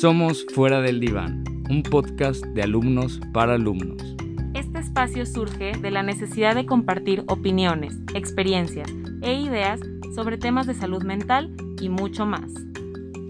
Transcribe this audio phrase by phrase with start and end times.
[0.00, 4.16] Somos Fuera del Diván, un podcast de alumnos para alumnos.
[4.54, 8.90] Este espacio surge de la necesidad de compartir opiniones, experiencias
[9.20, 9.78] e ideas
[10.14, 12.50] sobre temas de salud mental y mucho más.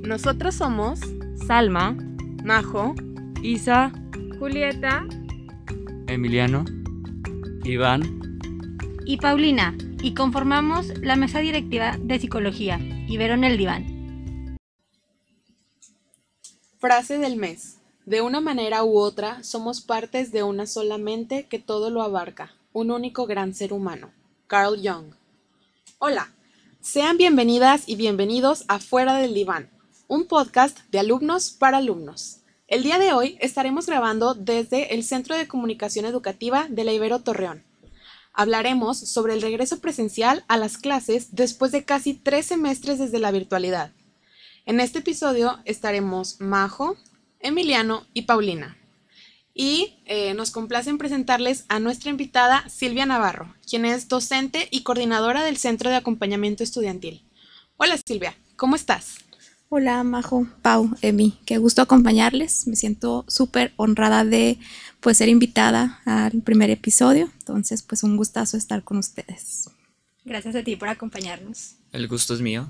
[0.05, 1.01] Nosotros somos
[1.45, 1.96] Salma,
[2.45, 2.95] Majo,
[3.43, 3.91] Isa,
[4.39, 5.05] Julieta,
[6.07, 6.64] Emiliano,
[7.64, 8.02] Iván
[9.07, 9.75] y Paulina,
[10.05, 12.79] y conformamos la mesa directiva de psicología,
[13.09, 13.89] Ibero en el diván.
[16.80, 17.76] Frase del mes.
[18.07, 22.54] De una manera u otra, somos partes de una sola mente que todo lo abarca,
[22.72, 24.11] un único gran ser humano.
[24.46, 25.12] Carl Jung.
[25.98, 26.32] Hola,
[26.80, 29.68] sean bienvenidas y bienvenidos a Fuera del Diván,
[30.08, 32.39] un podcast de alumnos para alumnos.
[32.66, 37.19] El día de hoy estaremos grabando desde el Centro de Comunicación Educativa de la Ibero
[37.19, 37.62] Torreón.
[38.33, 43.33] Hablaremos sobre el regreso presencial a las clases después de casi tres semestres desde la
[43.33, 43.92] virtualidad.
[44.67, 46.97] En este episodio estaremos Majo,
[47.41, 48.77] Emiliano y Paulina.
[49.55, 55.43] Y eh, nos complace presentarles a nuestra invitada Silvia Navarro, quien es docente y coordinadora
[55.45, 57.25] del Centro de Acompañamiento Estudiantil.
[57.77, 59.17] Hola Silvia, ¿cómo estás?
[59.71, 62.67] Hola Majo, Pau, Emi, qué gusto acompañarles.
[62.67, 64.59] Me siento súper honrada de
[65.01, 67.31] pues ser invitada al primer episodio.
[67.39, 69.71] Entonces, pues un gustazo estar con ustedes.
[70.25, 71.77] Gracias a ti por acompañarnos.
[71.93, 72.69] El gusto es mío.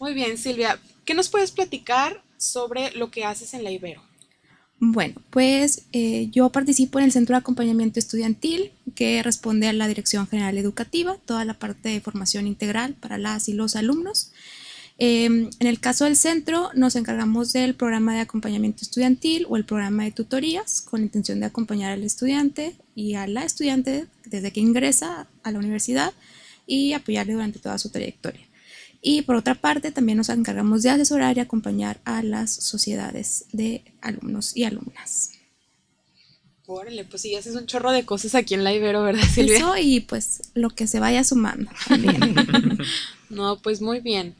[0.00, 4.02] Muy bien, Silvia, ¿qué nos puedes platicar sobre lo que haces en la Ibero?
[4.80, 9.88] Bueno, pues eh, yo participo en el Centro de Acompañamiento Estudiantil que responde a la
[9.88, 14.30] Dirección General Educativa, toda la parte de formación integral para las y los alumnos.
[14.98, 19.64] Em, en el caso del centro, nos encargamos del programa de acompañamiento estudiantil o el
[19.64, 24.60] programa de tutorías con intención de acompañar al estudiante y a la estudiante desde que
[24.60, 26.12] ingresa a la universidad
[26.66, 28.47] y apoyarle durante toda su trayectoria.
[29.00, 33.84] Y por otra parte, también nos encargamos de asesorar y acompañar a las sociedades de
[34.00, 35.32] alumnos y alumnas.
[36.66, 39.56] Órale, pues sí, haces un chorro de cosas aquí en la Ibero, ¿verdad, Silvia?
[39.56, 41.70] Eso y pues lo que se vaya sumando
[43.30, 44.34] no, pues muy bien.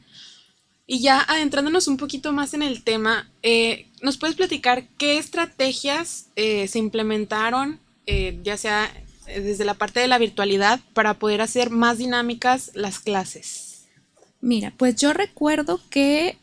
[0.85, 6.27] Y ya adentrándonos un poquito más en el tema, eh, ¿nos puedes platicar qué estrategias
[6.35, 8.91] eh, se implementaron, eh, ya sea
[9.25, 13.68] desde la parte de la virtualidad, para poder hacer más dinámicas las clases?
[14.41, 16.37] Mira, pues yo recuerdo que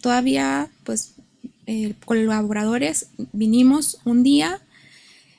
[0.00, 1.14] todavía, pues,
[2.04, 4.60] colaboradores vinimos un día,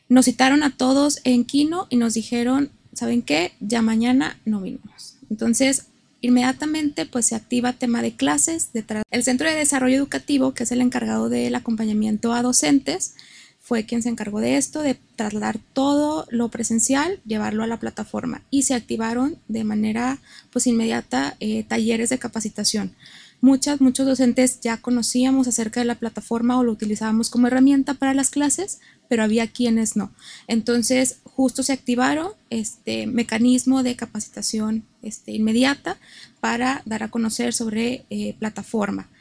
[0.08, 3.54] nos citaron a todos en Kino y nos dijeron, ¿saben qué?
[3.60, 5.16] Ya mañana no vinimos.
[5.30, 5.86] Entonces,
[6.22, 8.74] Inmediatamente pues se activa tema de clases.
[8.74, 9.04] Detrás.
[9.10, 13.16] El Centro de Desarrollo Educativo, que es el encargado del acompañamiento a docentes,
[13.70, 18.42] fue quien se encargó de esto, de trasladar todo lo presencial, llevarlo a la plataforma
[18.50, 20.18] y se activaron de manera
[20.52, 22.96] pues inmediata eh, talleres de capacitación.
[23.42, 28.16] Muchas, muchos docentes ya conocíamos acerca de la plataforma o lo utilizábamos como herramienta para
[28.16, 30.12] las clases, pero había quienes no.
[30.48, 35.98] Entonces, justo se activaron este mecanismo de capacitación este, inmediata
[36.40, 39.12] para dar a conocer sobre eh, plataforma.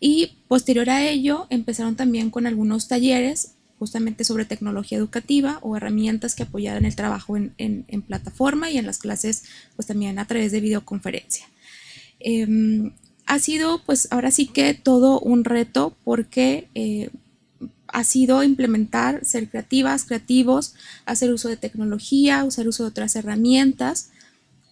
[0.00, 6.34] Y posterior a ello, empezaron también con algunos talleres justamente sobre tecnología educativa o herramientas
[6.34, 9.44] que apoyaran el trabajo en, en, plataforma y en las clases,
[9.76, 11.46] pues también a través de videoconferencia.
[12.20, 12.92] Em,
[13.26, 17.10] ha sido, pues ahora sí que todo un reto porque eh,
[17.86, 20.74] ha sido implementar, ser creativas, creativos,
[21.06, 24.10] hacer uso de tecnología, usar uso de otras herramientas,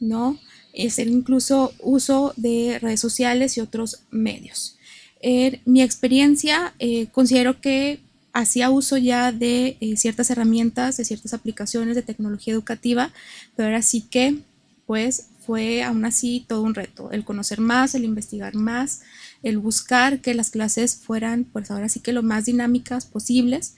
[0.01, 0.39] ¿no?
[0.87, 4.77] Hacer incluso uso de redes sociales y otros medios.
[5.21, 8.01] En mi experiencia, eh, considero que
[8.37, 13.11] hacía uso ya de eh, ciertas herramientas, de ciertas aplicaciones de tecnología educativa,
[13.57, 14.41] pero ahora sí que,
[14.87, 19.01] pues, fue aún así todo un reto, el conocer más, el investigar más,
[19.43, 23.75] el buscar que las clases fueran, pues ahora sí que lo más dinámicas posibles.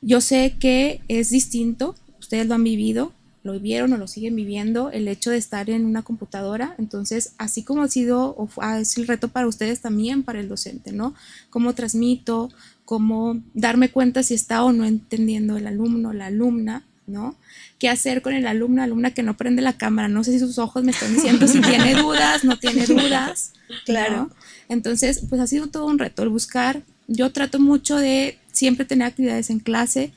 [0.00, 4.90] Yo sé que es distinto, ustedes lo han vivido, lo vivieron o lo siguen viviendo,
[4.90, 6.76] el hecho de estar en una computadora.
[6.78, 10.92] Entonces, así como ha sido, o es el reto para ustedes también, para el docente,
[10.92, 11.14] ¿no?
[11.50, 12.50] Cómo transmito,
[12.92, 17.36] cómo darme cuenta si está o no entendiendo el alumno, la alumna, ¿no?
[17.78, 20.08] ¿Qué hacer con el alumno, alumna que no prende la cámara?
[20.08, 23.54] No sé si sus ojos me están diciendo si tiene dudas, no tiene dudas.
[23.86, 24.28] Claro.
[24.68, 26.82] Entonces, pues ha sido todo un reto el buscar.
[27.08, 30.12] Yo trato mucho de siempre tener actividades en clase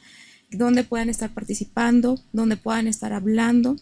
[0.52, 3.78] donde puedan estar participando, donde puedan estar hablando.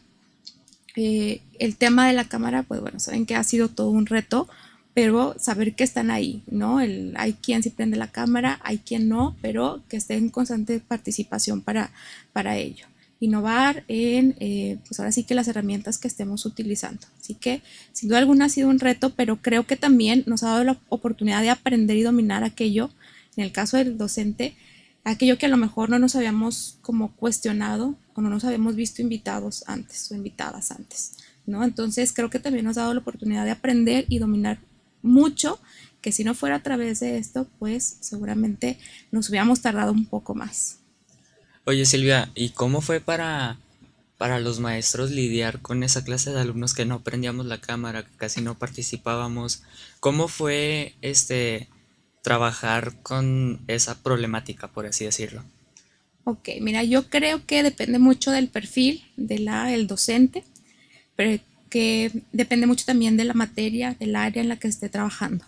[0.95, 4.48] Eh, el tema de la cámara, pues bueno, saben que ha sido todo un reto,
[4.94, 6.80] pero saber que están ahí, ¿no?
[6.80, 10.80] El, hay quien sí prende la cámara, hay quien no, pero que esté en constante
[10.80, 11.92] participación para,
[12.31, 12.86] para ello.
[13.19, 17.07] innovar en, eh, pues ahora sí que las herramientas que estemos utilizando.
[17.19, 17.62] Así que
[17.94, 20.78] sin duda alguna ha sido un reto, pero creo que también nos ha dado la
[20.90, 22.90] oportunidad de aprender y dominar aquello,
[23.38, 24.56] en el caso del docente,
[25.06, 29.01] aquello que a lo mejor no nos habíamos como cuestionado o no nos habíamos visto
[29.01, 31.13] invitados antes o invitadas antes,
[31.45, 31.63] ¿no?
[31.63, 34.60] Entonces creo que también nos ha dado la oportunidad de aprender y dominar
[35.03, 35.59] mucho,
[36.01, 38.79] que si no fuera a través de esto, pues seguramente
[39.11, 40.79] nos hubiéramos tardado un poco más.
[41.65, 43.57] Oye Silvia, ¿y cómo fue para,
[44.17, 48.17] para los maestros lidiar con esa clase de alumnos que no prendíamos la cámara, que
[48.17, 49.63] casi no participábamos?
[50.00, 51.69] ¿Cómo fue este
[52.21, 55.44] trabajar con esa problemática, por así decirlo?
[56.25, 60.44] Ok, mira, yo creo que depende mucho del perfil del el docente,
[61.15, 61.41] pero
[61.73, 65.43] que depende mucho también de la materia, del área en la que esté trabajando.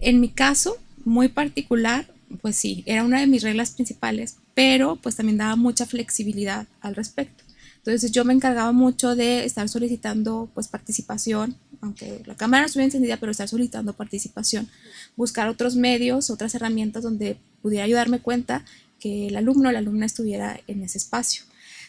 [0.00, 2.06] En mi caso, muy particular,
[2.40, 6.94] pues sí, era una de mis reglas principales, pero pues también daba mucha flexibilidad al
[6.94, 7.42] respecto.
[7.78, 12.86] Entonces yo me encargaba mucho de estar solicitando pues participación, aunque la cámara no estuviera
[12.86, 14.68] encendida, pero estar solicitando participación,
[15.16, 18.64] buscar otros medios, otras herramientas donde pudiera ayudarme cuenta
[19.00, 21.42] que el alumno o la alumna estuviera en ese espacio.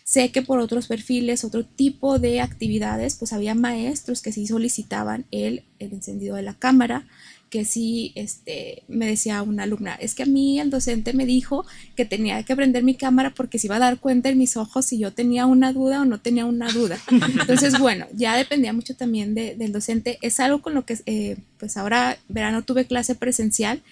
[0.09, 5.25] Sé que por otros perfiles, otro tipo de actividades, pues había maestros que sí solicitaban
[5.29, 7.05] el, el encendido de la cámara,
[7.51, 11.63] que sí este, me decía una alumna, es que a mí el docente me dijo
[11.95, 14.87] que tenía que prender mi cámara porque se iba a dar cuenta en mis ojos
[14.87, 16.97] si yo tenía una duda o no tenía una duda.
[17.39, 20.17] Entonces, bueno, ya dependía mucho también del docente.
[20.23, 23.83] Es algo con lo que, eh, pues ahora verano tuve clase presencial,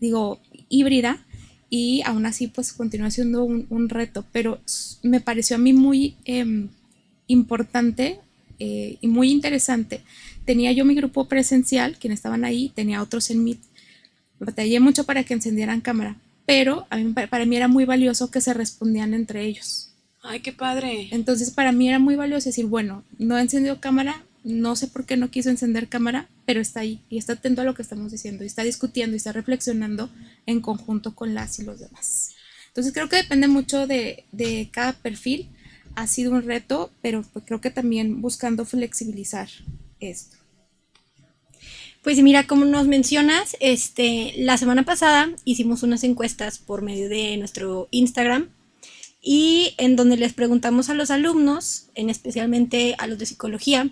[0.00, 0.40] digo,
[0.70, 1.22] híbrida,
[1.70, 4.60] y aún así pues continúa siendo un, reto, pero
[5.02, 6.68] me pareció a mí muy em,
[7.28, 8.18] importante
[8.58, 10.02] eh, y muy interesante
[10.50, 13.60] tenía yo mi grupo presencial, quienes estaban ahí, tenía otros en Meet.
[14.40, 18.40] Batallé mucho para que encendieran cámara, pero a mí, para mí era muy valioso que
[18.40, 19.92] se respondían entre ellos.
[20.22, 21.06] Ay, qué padre.
[21.12, 25.16] Entonces para mí era muy valioso decir, bueno, no encendió cámara, no sé por qué
[25.16, 28.44] no quiso encender cámara, pero está ahí y está atento a lo que estamos diciendo
[28.44, 30.10] y está discutiendo y está reflexionando
[30.46, 32.30] en conjunto con las y los demás.
[32.68, 35.50] Entonces creo que depende mucho de, de cada perfil.
[35.96, 39.48] Ha sido un reto, pero pues creo que también buscando flexibilizar
[39.98, 40.36] esto.
[42.02, 47.36] Pues mira, como nos mencionas, este, la semana pasada hicimos unas encuestas por medio de
[47.36, 48.48] nuestro Instagram
[49.20, 53.90] y en donde les preguntamos a los alumnos, en especialmente a los de psicología,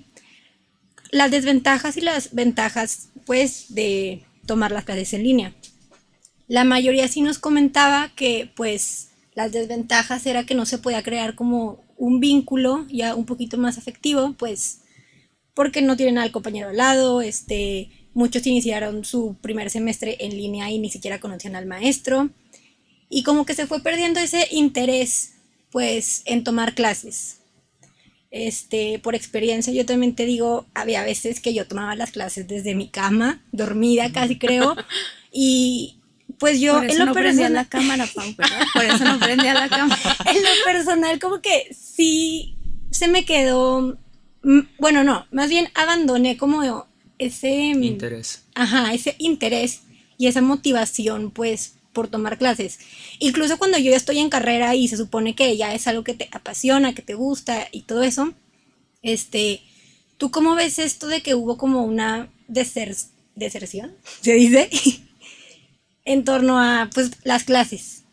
[1.10, 5.54] las desventajas y las ventajas pues de tomar las clases en línea.
[6.46, 11.34] La mayoría sí nos comentaba que pues las desventajas era que no se podía crear
[11.34, 14.80] como un vínculo ya un poquito más afectivo, pues
[15.54, 20.70] porque no tienen al compañero al lado, este, muchos iniciaron su primer semestre en línea
[20.70, 22.30] y ni siquiera conocían al maestro.
[23.08, 25.32] Y como que se fue perdiendo ese interés,
[25.70, 27.37] pues, en tomar clases.
[28.30, 32.74] Este, por experiencia, yo también te digo, había veces que yo tomaba las clases desde
[32.74, 34.76] mi cama, dormida casi creo,
[35.32, 35.96] y
[36.38, 38.34] pues yo en lo no personal la cámara, Pau,
[38.74, 40.00] Por eso no prendía la cámara.
[40.26, 42.54] en lo personal como que sí
[42.90, 43.98] se me quedó
[44.42, 46.86] Mm, bueno, no, más bien abandoné como
[47.18, 48.44] ese mm, interés.
[48.54, 49.82] Ajá, ese interés
[50.16, 52.78] y esa motivación, pues, por tomar clases.
[53.18, 56.14] Incluso cuando yo ya estoy en carrera y se supone que ya es algo que
[56.14, 58.34] te apasiona, que te gusta y todo eso,
[59.02, 59.62] este,
[60.16, 64.70] ¿tú cómo ves esto de que hubo como una deserción, se dice,
[66.04, 68.04] en torno a, pues, las clases?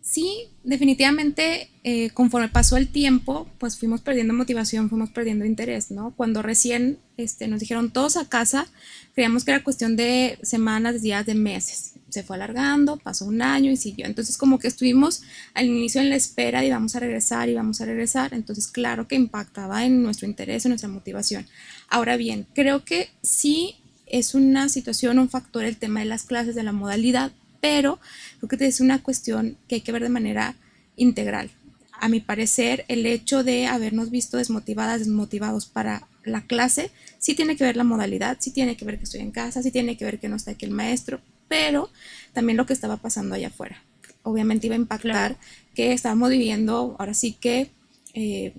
[0.00, 6.14] Sí, definitivamente eh, conforme pasó el tiempo, pues fuimos perdiendo motivación, fuimos perdiendo interés, ¿no?
[6.16, 8.66] Cuando recién este, nos dijeron todos a casa,
[9.14, 11.97] creíamos que era cuestión de semanas, días, de meses.
[12.08, 14.06] Se fue alargando, pasó un año y siguió.
[14.06, 15.22] Entonces como que estuvimos
[15.54, 18.34] al inicio en la espera y vamos a regresar y vamos a regresar.
[18.34, 21.46] Entonces claro que impactaba en nuestro interés, en nuestra motivación.
[21.88, 26.54] Ahora bien, creo que sí es una situación, un factor el tema de las clases,
[26.54, 27.98] de la modalidad, pero
[28.40, 30.54] creo que es una cuestión que hay que ver de manera
[30.96, 31.50] integral.
[31.92, 37.56] A mi parecer, el hecho de habernos visto desmotivadas, desmotivados para la clase, sí tiene
[37.56, 40.04] que ver la modalidad, sí tiene que ver que estoy en casa, sí tiene que
[40.04, 41.90] ver que no está aquí el maestro, pero
[42.32, 43.82] también lo que estaba pasando allá afuera.
[44.22, 45.36] Obviamente iba a impactar
[45.74, 47.70] que estábamos viviendo, ahora sí que,
[48.14, 48.52] eh,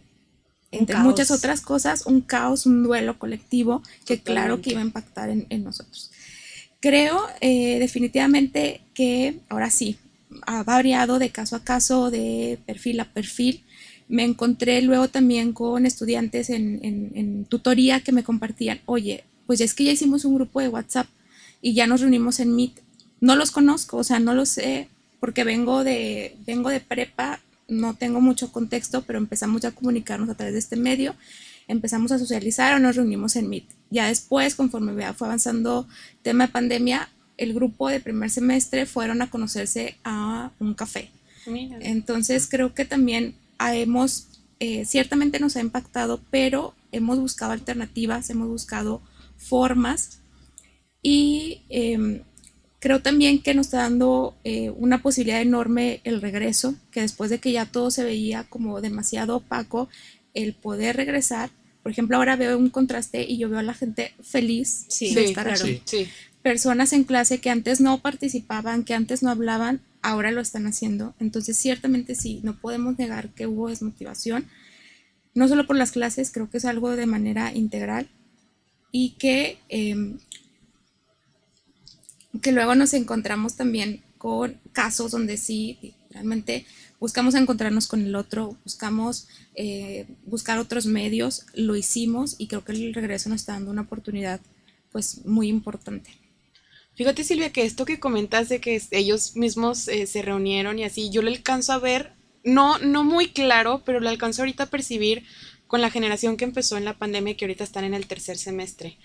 [0.71, 5.29] entre muchas otras cosas, un caos, un duelo colectivo que claro que iba a impactar
[5.29, 6.11] en nosotros.
[6.79, 9.97] Creo eh, definitivamente que ahora sí,
[10.45, 13.63] ha variado de caso a caso, de perfil a perfil.
[14.07, 19.83] Me encontré luego también con estudiantes en, tutoría que me compartían, oye, pues es que
[19.83, 21.07] ya hicimos un grupo de WhatsApp
[21.61, 22.73] y ya nos reunimos en Meet.
[23.21, 24.87] No los conozco, o sea, no los sé,
[25.19, 30.29] porque vengo de, vengo de prepa, no tengo mucho contexto, pero empezamos ya a comunicarnos
[30.29, 31.15] a través de este medio,
[31.67, 33.65] empezamos a socializar o nos reunimos en Meet.
[33.89, 35.87] Ya después, conforme fue avanzando
[36.21, 41.09] tema de pandemia, el grupo de primer semestre fueron a conocerse a un café.
[41.79, 44.27] Entonces creo que también hemos,
[44.59, 49.01] eh, ciertamente nos ha impactado, pero hemos buscado alternativas, hemos buscado
[49.37, 50.18] formas
[51.01, 52.21] y em,
[52.79, 57.39] creo también que nos está dando eh, una posibilidad enorme el regreso, que después de
[57.39, 59.89] que ya todo se veía como demasiado opaco,
[60.33, 61.49] el poder regresar.
[61.83, 65.49] Por ejemplo, ahora veo un contraste y yo veo a la gente feliz de estar
[65.49, 65.81] aquí.
[66.41, 71.13] Personas en clase que antes no participaban, que antes no hablaban, ahora lo están haciendo.
[71.19, 74.45] Entonces, ciertamente sí, no podemos negar que hubo desmotivación,
[75.33, 78.09] no solo por las clases, creo que es algo de manera integral
[78.91, 80.17] y que, em,
[82.41, 86.65] que luego nos encontramos también con casos donde sí, realmente
[86.99, 92.73] buscamos encontrarnos con el otro, buscamos eh, buscar otros medios, lo hicimos y creo que
[92.73, 94.41] el regreso nos está dando una oportunidad
[94.91, 96.11] pues muy importante.
[96.95, 101.09] Fíjate Silvia que esto que comentas de que ellos mismos eh, se reunieron y así,
[101.09, 102.11] yo lo alcanzo a ver,
[102.43, 105.23] no, no muy claro, pero lo alcanzo ahorita a percibir
[105.67, 108.37] con la generación que empezó en la pandemia y que ahorita están en el tercer
[108.37, 108.97] semestre.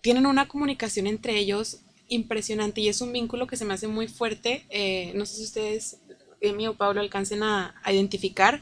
[0.00, 1.80] Tienen una comunicación entre ellos
[2.10, 4.66] impresionante y es un vínculo que se me hace muy fuerte.
[4.68, 5.96] Eh, no sé si ustedes
[6.40, 8.60] Emi o Pablo alcancen a, identificar,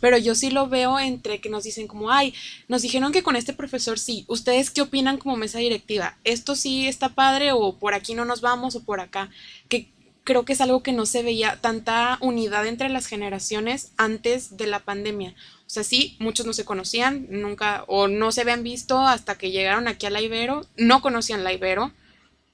[0.00, 2.34] pero yo sí lo veo entre que nos dicen como, ay,
[2.68, 6.18] nos dijeron que con este profesor sí, ¿ustedes qué opinan como mesa directiva?
[6.24, 9.30] ¿Esto sí está padre o por aquí no nos vamos o por acá?
[9.68, 9.90] Que
[10.24, 14.66] creo que es algo que no se veía tanta unidad entre las generaciones antes de
[14.66, 15.34] la pandemia.
[15.66, 19.50] O sea, sí, muchos no se conocían, nunca, o no se habían visto hasta que
[19.50, 21.92] llegaron aquí a la Ibero, no conocían la Ibero,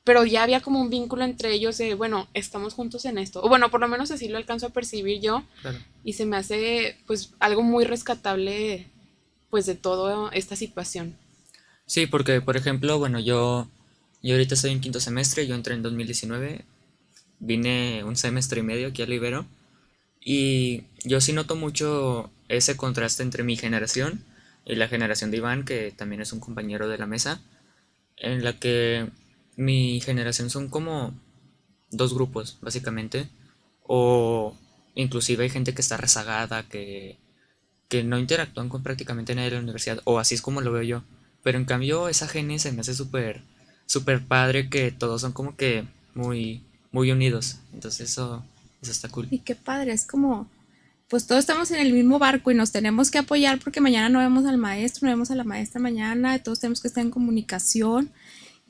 [0.05, 3.43] pero ya había como un vínculo entre ellos de, bueno, estamos juntos en esto.
[3.43, 5.45] O bueno, por lo menos así lo alcanzo a percibir yo.
[6.03, 8.89] Y se me hace pues algo muy rescatable
[9.51, 11.17] pues de toda esta situación.
[11.87, 13.69] Sí, porque por ejemplo, bueno, yo,
[14.23, 16.65] yo ahorita estoy en quinto semestre, yo entré en 2019,
[17.39, 19.47] vine un semestre y medio aquí a Libero
[20.25, 24.25] y yo sí noto mucho ese contraste entre mi generación
[24.65, 27.41] y la generación de Iván, que también es un compañero de la mesa,
[28.17, 29.09] en la que
[29.57, 31.15] mi generación son como
[31.91, 33.29] dos grupos, básicamente.
[33.85, 34.57] O
[34.95, 37.19] inclusive hay gente que está rezagada, que,
[37.89, 40.83] que no interactúan con prácticamente nadie de la universidad, o así es como lo veo
[40.83, 41.03] yo.
[41.43, 43.43] Pero en cambio esa gene se me hace súper,
[43.87, 47.59] súper padre que todos son como que muy, muy unidos.
[47.73, 48.45] Entonces eso,
[48.81, 49.29] eso está cool.
[49.31, 50.49] Y qué padre, es como,
[51.09, 54.21] pues todos estamos en el mismo barco y nos tenemos que apoyar porque mañana no
[54.21, 58.11] vemos al maestro, no vemos a la maestra mañana, todos tenemos que estar en comunicación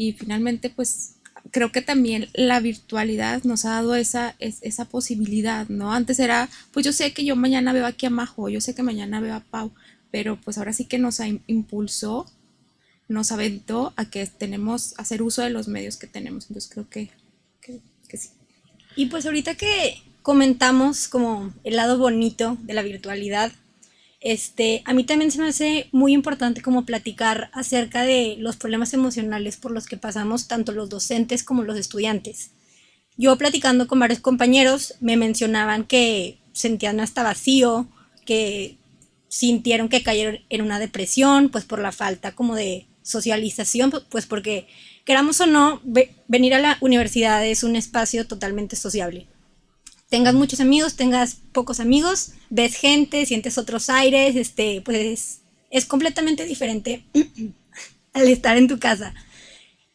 [0.03, 1.15] y finalmente pues
[1.53, 5.93] creo que también la virtualidad nos ha dado esa, esa posibilidad, ¿no?
[5.93, 8.83] Antes era, pues yo sé que yo mañana veo aquí a Majo, yo sé que
[8.83, 9.73] mañana veo a Pau,
[10.11, 12.27] pero pues ahora sí que nos impulsó,
[13.09, 17.11] nos aventó a que tenemos, hacer uso de los medios que tenemos, entonces creo que,
[17.61, 18.31] que sí.
[18.97, 23.53] Y pues ahorita que comentamos como el lado bonito de la virtualidad,
[24.23, 28.95] este, a mí también se me hace muy importante como platicar acerca de los problemas
[28.95, 32.53] emocionales por los que pasamos tanto los docentes como los estudiantes.
[33.17, 37.89] Yo platicando con varios compañeros me mencionaban que sentían hasta vacío,
[38.25, 38.79] que
[39.27, 44.69] sintieron que cayeron en una depresión, pues por la falta como de socialización, pues porque
[45.05, 45.83] queramos o no,
[46.29, 49.27] venir a la universidad es un espacio totalmente sociable
[50.13, 55.41] tengas muchos amigos, tengas pocos amigos, ves gente, sientes otros aires, este, pues
[55.71, 57.07] es completamente diferente
[58.13, 59.15] al estar en tu casa.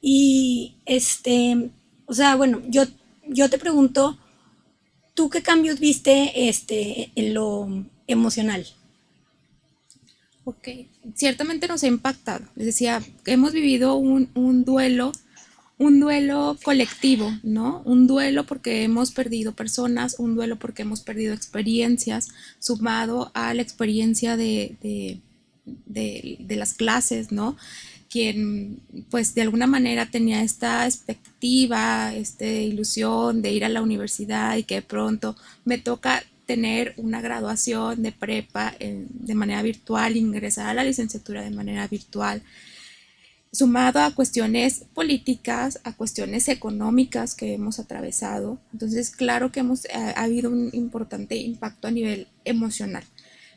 [0.01, 1.69] Y este,
[2.07, 2.85] o sea, bueno, yo,
[3.27, 4.17] yo te pregunto,
[5.13, 8.65] ¿tú qué cambios viste este, en lo emocional?
[10.45, 10.69] Ok,
[11.13, 12.43] ciertamente nos ha impactado.
[12.55, 15.11] Les decía, hemos vivido un, un duelo
[15.77, 17.81] un duelo colectivo, ¿no?
[17.85, 22.29] Un duelo porque hemos perdido personas, un duelo porque hemos perdido experiencias,
[22.59, 24.75] sumado a la experiencia de,
[25.65, 27.57] de, las clases, ¿no?
[28.09, 28.79] Quien,
[29.11, 34.63] pues, de alguna manera tenía esta expectativa, esta ilusión de ir a la universidad y
[34.63, 40.73] que de pronto me toca tener una graduación de prepa de manera virtual, ingresar a
[40.73, 42.41] la licenciatura de manera virtual
[43.51, 48.59] sumado a cuestiones políticas, a cuestiones económicas que hemos atravesado.
[48.73, 53.03] Entonces, claro que hemos, ha, habido un importante impacto a nivel emocional.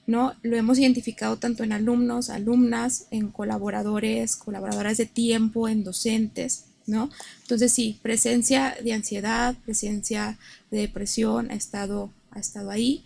[0.06, 0.34] ¿no?
[0.42, 7.10] Lo hemos identificado tanto en alumnos, alumnas, en colaboradores, colaboradoras de tiempo, en docentes, ¿no?
[7.42, 10.38] Entonces sí, presencia de ansiedad, presencia
[10.70, 13.04] de depresión ha estado, ha estado ahí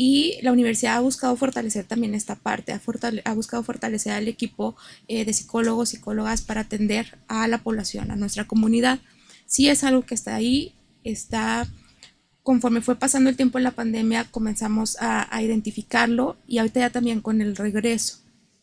[0.00, 2.80] y la universidad ha buscado fortalecer también esta parte, ha,
[3.24, 4.76] ha buscado fortalecer al equipo
[5.08, 9.00] eh, de psicólogos, psicólogas para atender a la población, a nuestra comunidad.
[9.46, 11.66] Sí es algo que está ahí, está
[12.44, 17.20] conforme fue pasando el tiempo en la pandemia, comenzamos a, identificarlo y ahorita ya también
[17.20, 18.20] con el regreso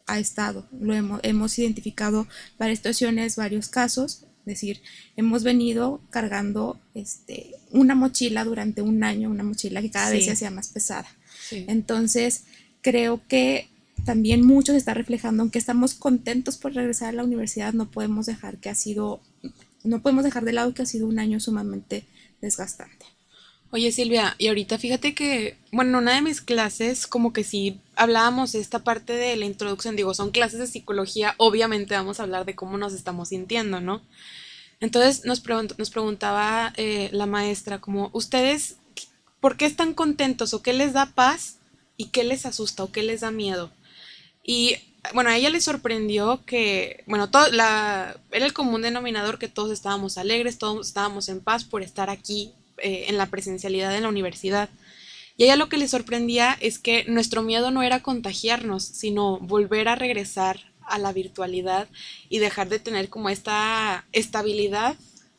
[0.08, 2.28] ha estado, lo hemos, hemos identificado
[2.58, 4.82] varias situaciones, varios casos, es decir,
[5.18, 10.32] hemos venido cargando este, una mochila durante un año, una mochila que cada vez se
[10.32, 11.08] hacía más pesada.
[11.52, 12.46] Entonces,
[12.82, 13.70] creo que
[14.06, 18.26] también mucho se está reflejando, aunque estamos contentos por regresar a la universidad, no podemos
[18.26, 19.22] dejar que ha sido,
[19.84, 22.06] no podemos dejar de lado que ha sido un año sumamente
[22.42, 23.06] desgastante.
[23.72, 27.82] Oye Silvia, y ahorita fíjate que, bueno, en una de mis clases como que sí
[27.96, 32.24] hablábamos de esta parte de la introducción, digo, son clases de psicología, obviamente vamos a
[32.24, 34.02] hablar de cómo nos estamos sintiendo, ¿no?
[34.80, 35.44] Entonces nos,
[35.78, 38.78] nos preguntaba eh, la maestra como, ¿ustedes
[39.46, 41.58] ¿Por qué están contentos o qué les da paz
[41.98, 43.70] y qué les asusta o qué les da miedo?
[44.44, 44.76] Y
[45.14, 49.70] bueno, a ella le sorprendió que, bueno, todo, la, era el común denominador que todos
[49.70, 54.10] estábamos alegres, todos estábamos en paz por estar aquí eh, en la presencialidad en la
[54.10, 54.68] universidad.
[55.38, 59.38] Y a ella lo que le sorprendía es que nuestro miedo no era contagiarnos, sino
[59.38, 61.88] volver a regresar a la virtualidad
[62.30, 64.96] y dejar de tener como esta estabilidad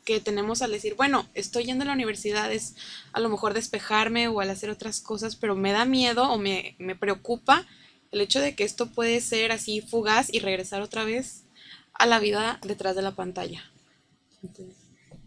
[0.07, 2.75] que tenemos al decir, bueno, estoy yendo a la universidad, es
[3.11, 6.77] a lo mejor despejarme o al hacer otras cosas, pero me da miedo o me,
[6.79, 7.67] me preocupa
[8.13, 11.43] el hecho de que esto puede ser así fugaz y regresar otra vez
[11.93, 13.69] a la vida detrás de la pantalla.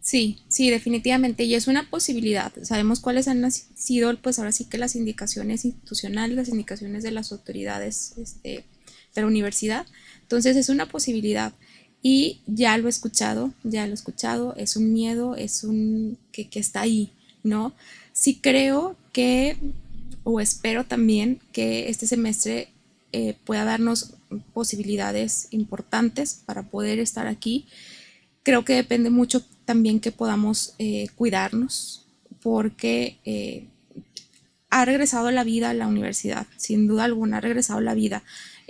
[0.01, 1.45] Sí, sí, definitivamente.
[1.45, 2.51] Y es una posibilidad.
[2.63, 7.33] Sabemos cuáles han sido, pues ahora sí que las indicaciones institucionales, las indicaciones de las
[7.33, 8.65] autoridades este,
[9.15, 9.87] de la universidad.
[10.23, 11.53] Entonces es una posibilidad
[12.03, 16.49] y ya lo he escuchado, ya lo he escuchado, es un miedo, es un que,
[16.55, 17.11] está ahí,
[17.43, 17.73] ¿no?
[18.13, 19.57] Sí creo que,
[20.25, 22.69] o espero también que este semestre
[23.13, 24.15] eh, pueda darnos
[24.53, 27.67] posibilidades importantes para poder estar aquí.
[28.43, 32.07] Creo que depende mucho también que podamos eh, cuidarnos,
[32.43, 33.67] porque eh,
[34.71, 38.23] ha regresado la vida a la universidad, sin duda alguna, ha regresado la vida.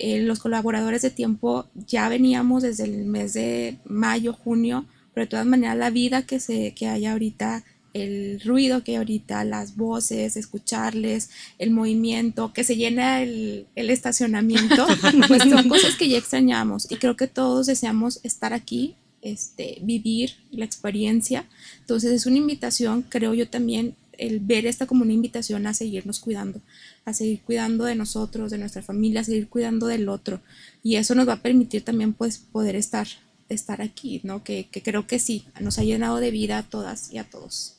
[0.03, 5.29] Eh, los colaboradores de tiempo ya veníamos desde el mes de mayo, junio, pero de
[5.29, 9.77] todas maneras la vida que, se, que hay ahorita, el ruido que hay ahorita, las
[9.77, 14.87] voces, escucharles, el movimiento, que se llena el, el estacionamiento,
[15.29, 20.37] pues son cosas que ya extrañamos y creo que todos deseamos estar aquí, este, vivir
[20.51, 21.45] la experiencia.
[21.81, 26.21] Entonces es una invitación, creo yo también, el ver esta como una invitación a seguirnos
[26.21, 26.61] cuidando,
[27.07, 30.43] a seguir cuidando de nosotros, de nuestra familia, a seguir cuidando del otro.
[30.83, 33.09] Y eso nos va a permitir también pues poder estar,
[33.49, 34.45] estar aquí, ¿no?
[34.45, 37.79] Que, que creo que sí, nos ha llenado de vida a todas y a todos.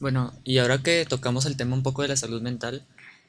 [0.00, 2.84] Bueno, y ahora que tocamos el tema un poco de la salud mental,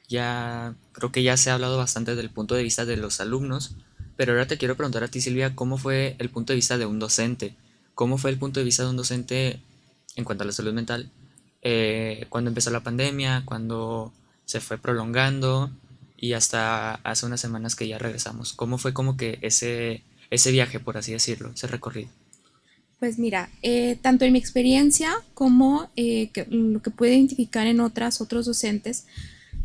[0.08, 3.76] ya creo que ya se ha hablado bastante del punto de vista de los alumnos,
[4.16, 6.86] pero ahora te quiero preguntar a ti Silvia, ¿cómo fue el punto de vista de
[6.86, 7.54] un docente?
[7.94, 9.60] ¿Cómo fue el punto de vista de un docente
[10.16, 11.10] en cuanto a la salud mental
[11.64, 14.12] eh, cuando empezó la pandemia, cuando
[14.44, 15.70] se fue prolongando
[16.16, 18.52] y hasta hace unas semanas que ya regresamos.
[18.52, 22.10] ¿Cómo fue como que ese, ese viaje, por así decirlo, ese recorrido?
[23.00, 28.20] Pues mira, eh, tanto en mi experiencia como eh, lo que puedo identificar en otras,
[28.20, 29.06] otros docentes,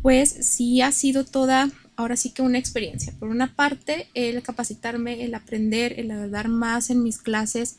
[0.02, 3.12] pues sí ha sido toda, ahora sí que una experiencia.
[3.18, 7.76] Por una parte, el capacitarme, el aprender, el dar más en mis clases,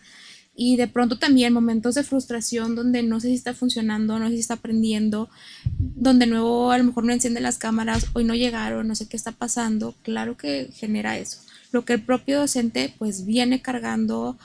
[0.55, 4.35] y de pronto también momentos de frustración donde no sé si está funcionando, no sé
[4.35, 5.29] si está aprendiendo,
[5.77, 9.15] donde nuevo a lo mejor no enciende las cámaras, hoy no llegaron, no sé qué
[9.15, 11.39] está pasando, claro que genera eso.
[11.71, 14.37] Lo que el propio docente pues viene cargando,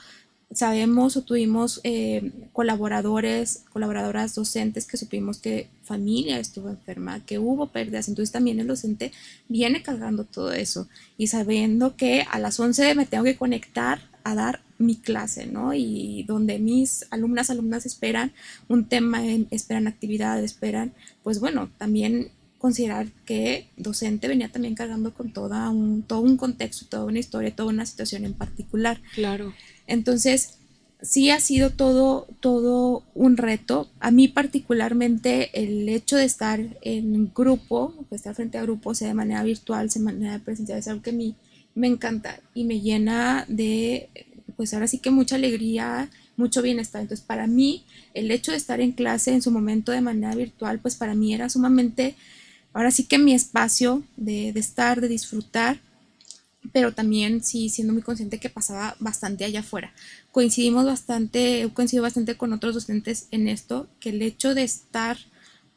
[0.53, 7.67] sabemos o tuvimos eh, colaboradores, colaboradoras docentes que supimos que familia estuvo enferma, que hubo
[7.67, 9.11] pérdidas, entonces también el docente
[9.49, 14.35] viene cargando todo eso y sabiendo que a las 11 me tengo que conectar a
[14.35, 15.73] dar mi clase, ¿no?
[15.73, 18.31] Y donde mis alumnas, alumnas esperan
[18.67, 25.31] un tema, esperan actividad, esperan, pues bueno, también considerar que docente venía también cargando con
[25.31, 28.99] toda un, todo un contexto, toda una historia, toda una situación en particular.
[29.13, 29.53] Claro.
[29.85, 30.57] Entonces,
[31.01, 33.89] sí ha sido todo, todo un reto.
[33.99, 39.09] A mí particularmente el hecho de estar en grupo, de estar frente a grupo, sea
[39.09, 41.35] de manera virtual, sea de manera presencial, es algo que a mí
[41.75, 44.09] me encanta y me llena de
[44.55, 47.01] pues ahora sí que mucha alegría, mucho bienestar.
[47.01, 50.79] Entonces, para mí, el hecho de estar en clase en su momento de manera virtual,
[50.79, 52.15] pues para mí era sumamente,
[52.73, 55.79] ahora sí que mi espacio de, estar, de disfrutar,
[56.71, 59.93] pero también sí siendo muy consciente que pasaba bastante allá afuera.
[60.31, 65.17] Coincidimos bastante, he coincidido bastante con otros docentes en esto, que el hecho de estar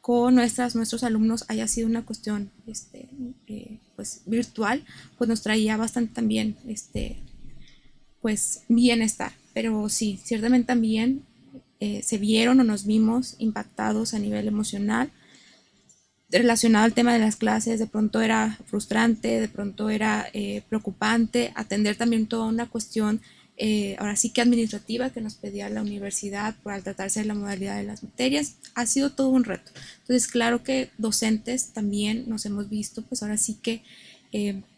[0.01, 3.07] con nuestras, nuestros alumnos haya sido una cuestión este,
[3.47, 4.83] eh, pues, virtual,
[5.17, 7.21] pues nos traía bastante también este,
[8.21, 9.33] pues, bienestar.
[9.53, 11.23] Pero sí, ciertamente también
[11.79, 15.11] eh, se vieron o nos vimos impactados a nivel emocional
[16.29, 21.51] relacionado al tema de las clases, de pronto era frustrante, de pronto era eh, preocupante,
[21.55, 23.19] atender también toda una cuestión,
[23.57, 27.77] eh, ahora sí que administrativa, que nos pedía la universidad por tratarse de la modalidad
[27.77, 29.71] de las materias, ha sido todo un reto.
[30.01, 33.83] Entonces, claro que docentes también nos hemos visto, pues ahora sí que,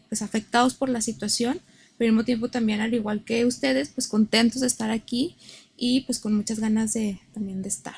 [0.08, 1.60] pues afectados por la situación,
[1.96, 5.36] pero al mismo tiempo también, al igual que ustedes, pues contentos de estar aquí
[5.76, 7.96] y pues con muchas ganas de también de estar.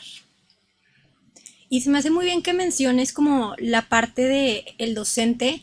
[1.69, 5.63] Y se me hace muy bien que menciones como la parte de el docente,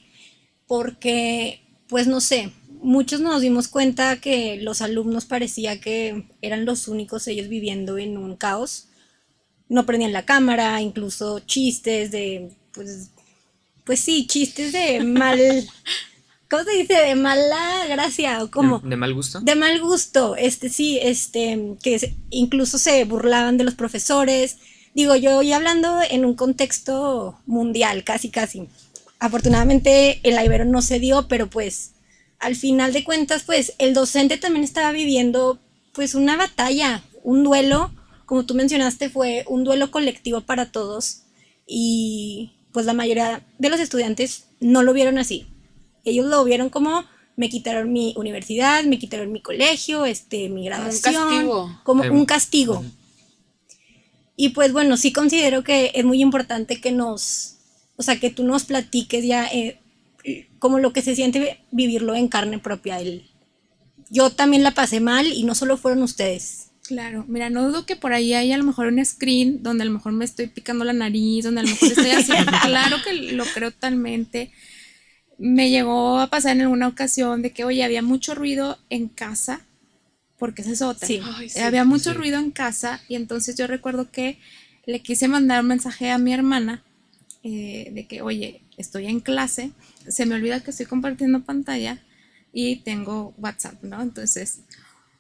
[0.68, 6.88] porque, pues no sé, muchos nos dimos cuenta que los alumnos parecía que eran los
[6.88, 8.90] únicos ellos viviendo en un caos.
[9.70, 13.10] No prendían la cámara, incluso chistes de, pues,
[13.86, 15.40] pues sí, chistes de mal,
[16.58, 16.94] ¿cómo se dice?
[16.94, 18.80] De mala gracia o como...
[18.80, 19.40] ¿De, de mal gusto?
[19.42, 24.58] De mal gusto, este sí, este, que se- incluso se burlaban de los profesores.
[24.94, 28.68] Digo, yo y hablando en un contexto mundial, casi, casi.
[29.20, 31.94] Afortunadamente el Ibero no se dio, pero pues
[32.40, 35.60] al final de cuentas, pues el docente también estaba viviendo
[35.94, 37.92] pues una batalla, un duelo,
[38.26, 41.24] como tú mencionaste, fue un duelo colectivo para todos
[41.66, 45.48] y pues la mayoría de los estudiantes no lo vieron así.
[46.04, 47.04] Ellos lo vieron como
[47.36, 51.80] me quitaron mi universidad, me quitaron mi colegio, este, mi un graduación, castigo.
[51.84, 52.84] como Eh, un castigo.
[54.36, 57.56] Y pues bueno, sí considero que es muy importante que nos,
[57.96, 59.80] o sea, que tú nos platiques ya eh,
[60.60, 63.00] como lo que se siente vivirlo en carne propia.
[63.00, 63.30] El,
[64.10, 66.70] yo también la pasé mal y no solo fueron ustedes.
[66.84, 69.86] Claro, mira, no dudo que por ahí hay a lo mejor un screen donde a
[69.86, 73.14] lo mejor me estoy picando la nariz, donde a lo mejor estoy haciendo, claro que
[73.14, 74.52] lo creo totalmente.
[75.46, 79.60] Me llegó a pasar en alguna ocasión de que, oye, había mucho ruido en casa,
[80.40, 81.06] porque esa es otra.
[81.06, 81.20] Sí.
[81.22, 81.60] Ay, sí.
[81.60, 82.18] había mucho Sí.
[82.18, 84.40] ruido en casa y entonces yo recuerdo que
[84.86, 86.82] le quise mandar un mensaje a mi hermana
[87.44, 89.72] eh, de que, oye, estoy en clase,
[90.08, 92.00] se me olvida que estoy compartiendo pantalla
[92.54, 94.02] y tengo WhatsApp, ¿no?
[94.02, 94.60] Entonces,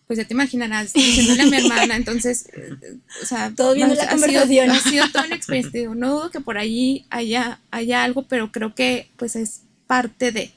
[0.08, 4.04] pues ya te imaginarás, diciéndole a mi hermana, entonces, eh, o sea, Todos viendo la
[4.04, 4.70] ha sido- conversación.
[4.72, 8.24] ha sido toda una experiencia, te digo, no dudo que por allí haya, haya algo,
[8.26, 10.52] pero creo que pues es parte de.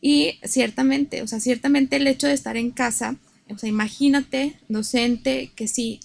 [0.00, 3.16] Y ciertamente, o sea, ciertamente el hecho de estar en casa,
[3.50, 6.00] o sea, imagínate, docente, que sí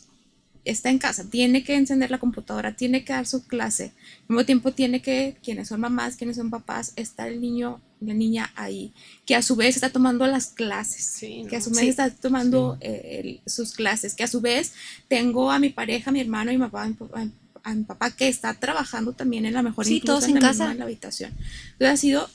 [0.65, 4.45] está en casa, tiene que encender la computadora, tiene que dar su clase, al mismo
[4.45, 8.91] tiempo tiene que, quienes son mamás, quienes son papás, está el niño, la niña ahí,
[9.27, 11.89] que a su vez está tomando las clases, Sí, que a su vez Sí.
[11.89, 14.73] está tomando eh, el- sus clases, que a su vez
[15.07, 17.27] tengo a mi pareja, a mi hermano, a mi papá, a mi papá,
[17.65, 20.39] a mi papá que está trabajando también en la mejor Sí, incluso todos en la
[20.39, 20.71] casa.
[20.71, 21.33] en la habitación.
[21.73, 22.29] Entonces ha sido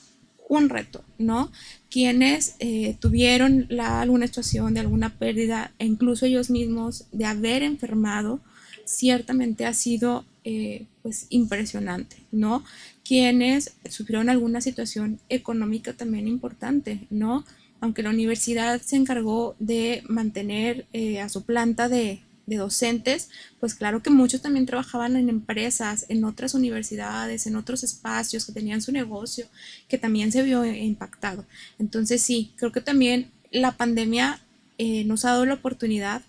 [0.49, 1.53] un reto, ¿no?
[1.89, 7.63] Quienes eh, tuvieron la, alguna situación de alguna pérdida, e incluso ellos mismos de haber
[7.63, 8.41] enfermado,
[8.85, 12.65] ciertamente ha sido eh, pues impresionante, ¿no?
[13.05, 17.45] Quienes sufrieron alguna situación económica también importante, ¿no?
[17.81, 23.75] Aunque la universidad se encargó de mantener eh, a su planta de, de docentes, pues
[23.75, 28.83] claro que muchos también trabajaban en empresas, en otras universidades, en otros espacios que tenían
[28.83, 29.47] su negocio,
[29.89, 31.47] que también se vio impactado.
[31.79, 34.41] Entonces sí, creo que también la pandemia
[34.79, 36.23] eh, nos ha dado la oportunidad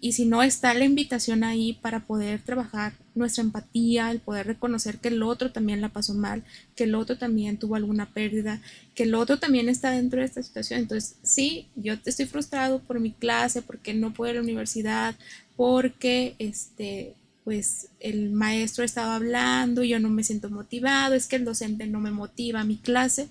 [0.00, 4.98] y si no está la invitación ahí para poder trabajar nuestra empatía, el poder reconocer
[4.98, 6.42] que el otro también la pasó mal,
[6.74, 8.62] que el otro también tuvo alguna pérdida,
[8.94, 10.80] que el otro también está dentro de esta situación.
[10.80, 15.14] Entonces, sí, yo estoy frustrado por mi clase, porque no puedo ir a la universidad,
[15.56, 21.44] porque este pues el maestro estaba hablando, yo no me siento motivado, es que el
[21.44, 23.28] docente no me motiva mi clase.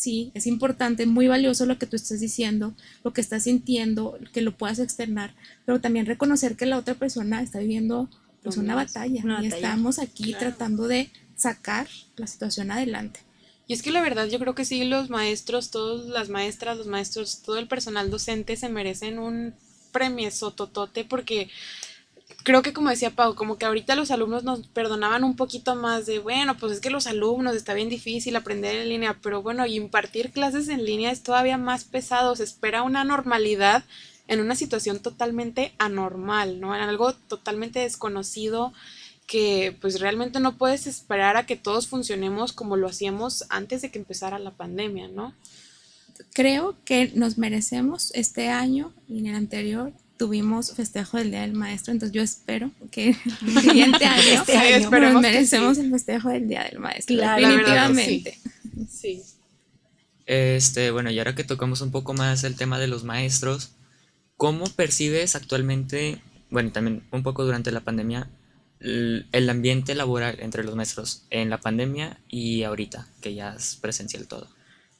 [0.00, 4.40] Sí, es importante, muy valioso lo que tú estás diciendo, lo que estás sintiendo, que
[4.40, 5.34] lo puedas externar,
[5.66, 8.08] pero también reconocer que la otra persona está viviendo
[8.42, 9.56] pues una batalla una y batalla.
[9.56, 10.38] estamos aquí Claro.
[10.38, 11.86] tratando de sacar
[12.16, 13.20] la situación adelante.
[13.66, 16.86] Y es que la verdad yo creo que sí, los maestros, todas las maestras, los
[16.86, 19.52] maestros, todo el personal docente se merecen un
[19.92, 21.50] premio sototote porque
[22.42, 26.06] creo que como decía Pau, como que ahorita los alumnos nos perdonaban un poquito más
[26.06, 29.66] de, bueno, pues es que los alumnos está bien difícil aprender en línea, pero bueno,
[29.66, 33.84] impartir clases en línea es todavía más pesado, se espera una normalidad
[34.28, 36.74] en una situación totalmente anormal, ¿no?
[36.74, 38.72] En algo totalmente desconocido
[39.26, 43.90] que pues realmente no puedes esperar a que todos funcionemos como lo hacíamos antes de
[43.90, 45.34] que empezara la pandemia, ¿no?
[46.32, 51.54] Creo que nos merecemos este año y en el anterior tuvimos festejo del Día del
[51.54, 55.82] Maestro, entonces yo espero que el siguiente año, Este año nos merecemos sí.
[55.82, 57.16] el festejo del Día del Maestro.
[57.16, 58.38] Claro, verdad definitivamente.
[58.90, 59.22] Sí.
[60.26, 63.70] Este, bueno, y ahora que tocamos un poco más el tema de los maestros,
[64.36, 68.28] ¿cómo percibes actualmente, bueno, y también un poco durante la pandemia,
[68.78, 74.26] el ambiente laboral entre los maestros en la pandemia y ahorita, que ya es presencial
[74.26, 74.48] todo?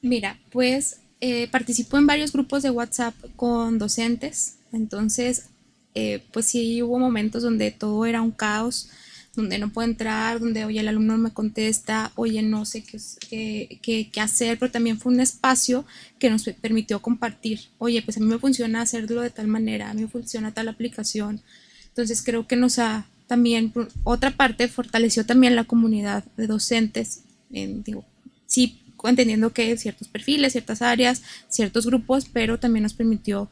[0.01, 5.45] Mira, pues eh, participo en varios grupos de WhatsApp con docentes, entonces
[5.93, 8.89] eh, pues sí hubo momentos donde todo era un caos,
[9.35, 14.11] donde no puedo entrar, donde oye el alumno no me contesta, oye no sé qué,
[14.19, 15.85] hacer, pero también fue un espacio
[16.19, 19.93] que nos permitió compartir, oye pues a mí me funciona hacerlo de tal manera, a
[19.93, 21.41] mí me funciona tal aplicación,
[21.89, 23.71] entonces creo que nos ha también,
[24.03, 28.03] otra parte, fortaleció también la comunidad de docentes, en, digo,
[28.45, 33.49] sí entendiendo que ciertos perfiles, ciertas áreas, ciertos grupos, pero también nos permitió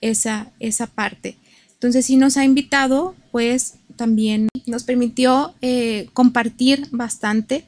[0.00, 1.36] esa, esa parte.
[1.74, 7.64] Entonces sí nos ha invitado, pues también nos permitió eh, compartir bastante.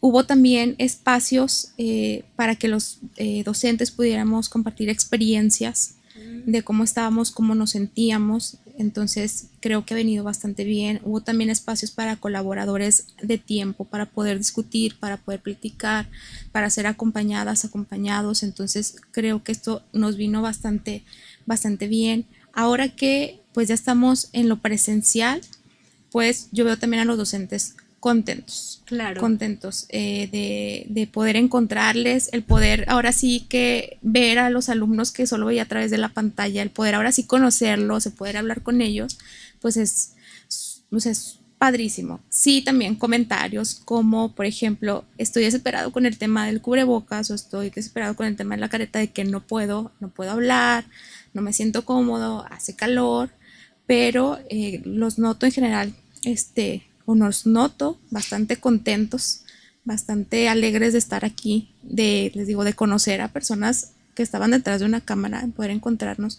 [0.00, 5.96] Hubo también espacios eh, para que los eh, docentes pudiéramos compartir experiencias
[6.46, 8.58] de cómo estábamos, cómo nos sentíamos.
[8.78, 11.00] Entonces creo que ha venido bastante bien.
[11.04, 16.08] Hubo también espacios para colaboradores de tiempo, para poder discutir, para poder platicar,
[16.52, 18.42] para ser acompañadas, acompañados.
[18.42, 21.04] Entonces creo que esto nos vino bastante,
[21.46, 22.26] bastante bien.
[22.52, 25.40] Ahora que pues ya estamos en lo presencial,
[26.10, 28.79] pues yo veo también a los docentes contentos
[29.20, 35.12] Contentos eh, de, de poder encontrarles, el poder ahora sí que ver a los alumnos
[35.12, 38.36] que solo veía a través de la pantalla, el poder ahora sí conocerlos, el poder
[38.36, 39.18] hablar con ellos,
[39.60, 40.14] pues es,
[40.90, 42.20] pues es padrísimo.
[42.30, 47.68] Sí, también comentarios como, por ejemplo, estoy desesperado con el tema del cubrebocas o estoy
[47.68, 50.86] desesperado con el tema de la careta de que no puedo, no puedo hablar,
[51.34, 53.28] no me siento cómodo, hace calor,
[53.86, 59.42] pero eh, los noto en general, este, nos noto bastante contentos,
[59.84, 64.80] bastante alegres de estar aquí, de, les digo, de conocer a personas que estaban detrás
[64.80, 66.38] de una cámara, de poder encontrarnos.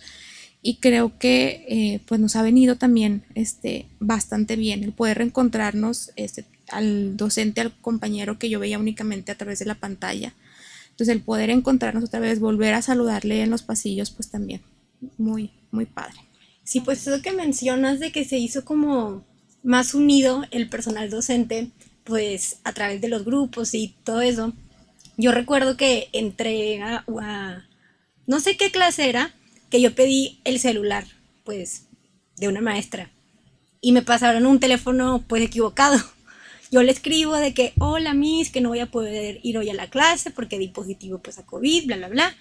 [0.62, 6.12] Y creo que eh, pues nos ha venido también este, bastante bien el poder reencontrarnos
[6.16, 10.34] este, al docente, al compañero que yo veía únicamente a través de la pantalla.
[10.92, 14.62] Entonces el poder encontrarnos otra vez, volver a saludarle en los pasillos, pues también
[15.18, 16.20] muy, muy padre.
[16.64, 19.26] Sí, pues eso que mencionas de que se hizo como
[19.64, 21.70] más unido el personal docente,
[22.04, 24.54] pues a través de los grupos y todo eso.
[25.18, 27.66] Yo recuerdo que entré a, a-
[28.28, 29.34] no sé qué clase era,
[29.70, 31.06] que yo pedí el celular,
[31.44, 31.88] pues,
[32.38, 33.12] de una maestra.
[33.82, 35.98] Y me pasaron un teléfono, pues, equivocado.
[36.72, 39.74] Yo le escribo de que, hola, Miss, que no voy a poder ir hoy a
[39.74, 42.36] la clase porque di positivo, pues, a COVID, bla, bla, bla.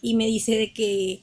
[0.00, 1.22] Y me dice de que,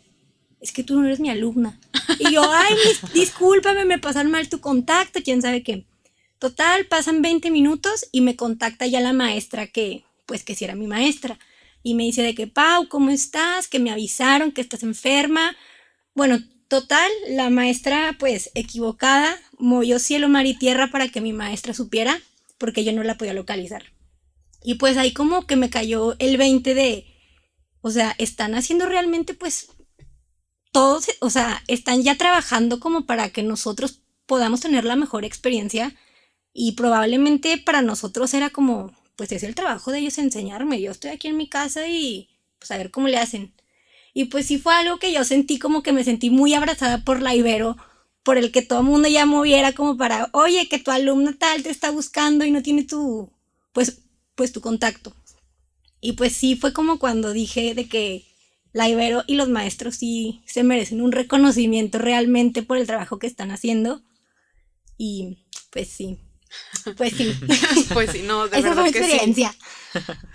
[0.61, 1.79] es que tú no eres mi alumna.
[2.19, 2.75] Y yo, ay,
[3.13, 5.85] discúlpame, me pasaron mal tu contacto, quién sabe qué.
[6.39, 10.75] Total, pasan 20 minutos y me contacta ya la maestra que, pues que sí era
[10.75, 11.37] mi maestra.
[11.83, 13.67] Y me dice de que, Pau, ¿cómo estás?
[13.67, 15.55] Que me avisaron que estás enferma.
[16.13, 21.73] Bueno, total, la maestra, pues equivocada, movió cielo, mar y tierra para que mi maestra
[21.73, 22.19] supiera,
[22.57, 23.83] porque yo no la podía localizar.
[24.63, 27.05] Y pues ahí como que me cayó el 20 de,
[27.81, 29.69] o sea, están haciendo realmente, pues,
[30.71, 35.95] todos, o sea, están ya trabajando como para que nosotros podamos tener la mejor experiencia
[36.53, 41.11] y probablemente para nosotros era como, pues es el trabajo de ellos enseñarme, yo estoy
[41.11, 42.29] aquí en mi casa y
[42.59, 43.53] pues a ver cómo le hacen.
[44.13, 47.21] Y pues sí fue algo que yo sentí como que me sentí muy abrazada por
[47.21, 47.77] la Ibero,
[48.23, 51.63] por el que todo el mundo ya moviera como para, oye, que tu alumna tal
[51.63, 53.31] te está buscando y no tiene tu,
[53.73, 54.01] pues,
[54.35, 55.15] pues tu contacto.
[56.01, 58.25] Y pues sí fue como cuando dije de que
[58.73, 63.27] la Ibero y los maestros sí se merecen un reconocimiento realmente por el trabajo que
[63.27, 64.01] están haciendo.
[64.97, 65.37] Y
[65.71, 66.19] pues sí,
[66.97, 67.33] pues sí,
[67.93, 69.05] Pues sí, no, de esa fue verdad mi que sí.
[69.05, 69.55] experiencia.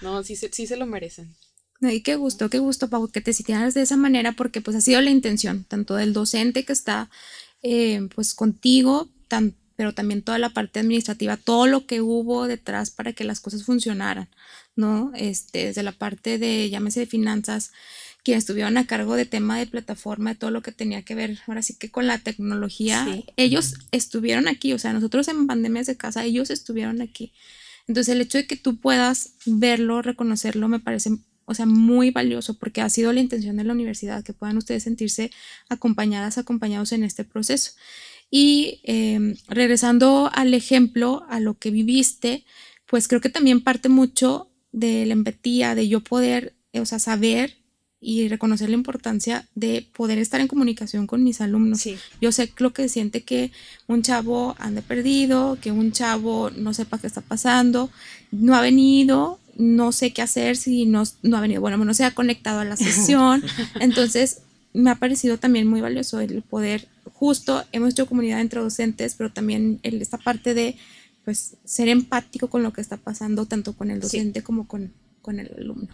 [0.01, 1.35] No, sí, se- sí se lo merecen.
[1.81, 4.81] Y qué gusto, qué gusto, Pau, que te sintieras de esa manera, porque pues ha
[4.81, 7.11] sido la intención, tanto del docente que está
[7.63, 12.91] eh, pues contigo, tan, pero también toda la parte administrativa, todo lo que hubo detrás
[12.91, 14.29] para que las cosas funcionaran,
[14.77, 15.13] ¿no?
[15.15, 17.73] Este, desde la parte de, llámese de finanzas,
[18.25, 21.39] quienes estuvieron a cargo de tema de plataforma, de todo lo que tenía que ver,
[21.47, 23.27] ahora sí que con la tecnología, Sí.
[23.37, 27.33] ellos estuvieron aquí, o sea, nosotros en pandemias de casa, ellos estuvieron aquí.
[27.87, 31.11] Entonces el hecho de que tú puedas verlo, reconocerlo, me parece,
[31.45, 34.85] o sea, muy valioso porque ha sido la intención de la universidad, que puedan ustedes
[34.85, 35.31] sentirse
[35.69, 37.73] acompañadas, acompañados en este proceso.
[38.31, 42.47] Y eh, regresando al ejemplo, a lo que viviste,
[42.87, 46.99] pues creo que también parte mucho de la empatía, de yo poder, eh, o sea,
[46.99, 47.59] saber
[48.05, 51.81] y reconocer la importancia de poder estar en comunicación con mis alumnos.
[51.81, 51.97] Sí.
[52.21, 53.51] Yo sé lo que siente que
[53.87, 57.91] un chavo ande perdido, que un chavo no sepa qué está pasando,
[58.31, 62.05] no ha venido, no sé qué hacer si no, no ha venido, bueno, no se
[62.05, 63.43] ha conectado a la sesión.
[63.81, 64.43] Entonces,
[64.75, 69.33] me ha parecido también muy valioso el poder, justo, hemos hecho comunidad entre docentes, pero
[69.33, 70.77] también el, esta parte de,
[71.25, 75.41] pues, ser empático con lo que está pasando, tanto con el docente como con, con
[75.41, 75.89] el alumno.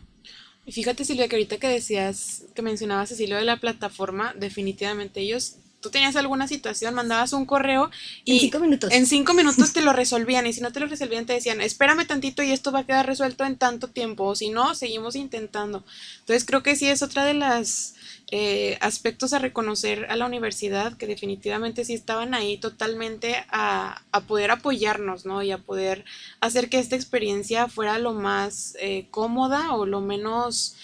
[0.70, 5.56] Y fíjate, Silvia, que ahorita que decías, que mencionabas Cecilio de la plataforma, definitivamente ellos,
[5.80, 7.90] tú tenías alguna situación, mandabas un correo
[8.24, 8.92] y en cinco minutos.
[8.92, 12.06] en cinco minutos te lo resolvían y si no te lo resolvían te decían, espérame
[12.06, 15.83] tantito y esto va a quedar resuelto en tanto tiempo o si no, seguimos intentando.
[16.20, 17.96] Entonces creo que sí es otra de las
[18.33, 24.21] eh, aspectos a reconocer a la universidad que definitivamente sí estaban ahí totalmente a, a
[24.21, 25.43] poder apoyarnos, ¿no?
[25.43, 26.05] Y a poder
[26.40, 30.77] hacer que esta experiencia fuera lo más eh, cómoda o lo menos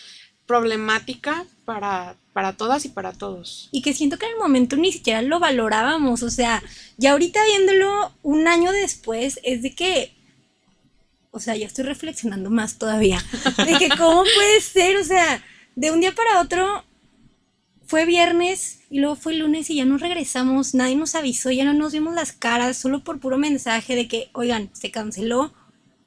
[0.46, 3.68] problemática para, para todas y para todos.
[3.70, 6.62] Y que siento que en el momento ni siquiera lo valorábamos, o sea,
[6.96, 10.14] ya ahorita viéndolo un año después, es de que,
[11.30, 13.22] o sea, ya estoy reflexionando más todavía,
[13.64, 16.84] de que cómo puede ser, o sea, de un día para otro
[17.86, 21.72] fue viernes y luego fue lunes y ya nos regresamos, nadie nos avisó, ya no
[21.72, 25.54] nos vimos las caras, solo por puro mensaje de que, oigan, se canceló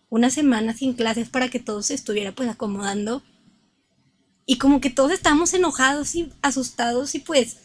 [0.10, 3.24] una semana sin clases para que todo se estuviera pues acomodando.
[4.46, 7.58] Y como que todos estábamos enojados y asustados y pues,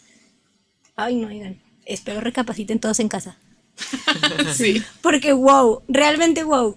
[0.96, 3.36] ay no, oigan, espero recapaciten todos en casa.
[4.54, 4.82] Sí.
[5.02, 6.76] Porque wow, realmente wow.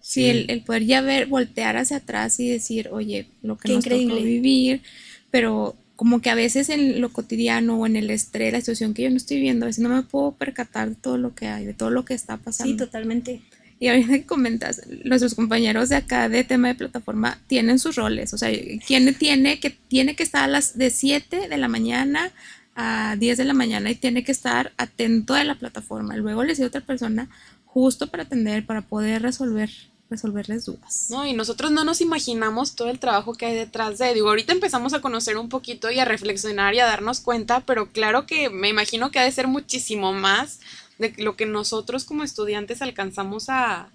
[0.00, 3.74] Sí, el, el poder ya ver, voltear hacia atrás y decir, oye, lo que Qué
[3.74, 4.14] nos increíble.
[4.16, 4.82] tocó vivir,
[5.30, 9.02] pero como que a veces en lo cotidiano o en el estrés, la situación que
[9.02, 11.64] yo no estoy viendo, a veces no me puedo percatar de todo lo que hay,
[11.66, 12.84] de todo lo que está Sí, pasando.
[12.86, 13.42] totalmente.
[13.80, 18.32] y ahorita que comentas, nuestros compañeros de acá de tema de plataforma tienen sus roles,
[18.34, 18.50] o sea,
[18.86, 22.32] ¿quién tiene que, tiene que estar a las de 7 de la mañana
[22.76, 26.16] a 10 de la mañana y tiene que estar atento de la plataforma?
[26.16, 27.28] Luego le sigue otra persona
[27.66, 29.70] justo para atender, para poder resolver,
[30.14, 31.06] resolverles dudas.
[31.10, 34.14] No, y nosotros no nos imaginamos todo el trabajo que hay detrás de.
[34.14, 37.90] Digo, ahorita empezamos a conocer un poquito y a reflexionar y a darnos cuenta, pero
[37.90, 40.60] claro que me imagino que ha de ser muchísimo más
[40.98, 43.90] de lo que nosotros como estudiantes alcanzamos a,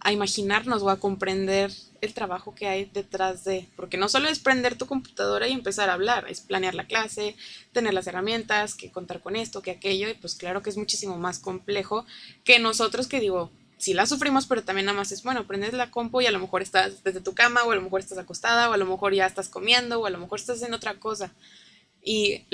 [0.00, 3.68] a imaginarnos o a comprender el trabajo que hay detrás de.
[3.76, 7.36] Porque no solo es prender tu computadora y empezar a hablar, es planear la clase,
[7.72, 11.16] tener las herramientas, que contar con esto, que aquello, y pues claro que es muchísimo
[11.18, 12.06] más complejo
[12.44, 15.90] que nosotros que digo, sí la sufrimos, pero también nada más es, bueno, prendes la
[15.90, 18.68] compu y a lo mejor estás desde tu cama, o a lo mejor estás acostada,
[18.70, 21.32] o a lo mejor ya estás comiendo, o a lo mejor estás haciendo otra cosa.
[22.02, 22.44] Y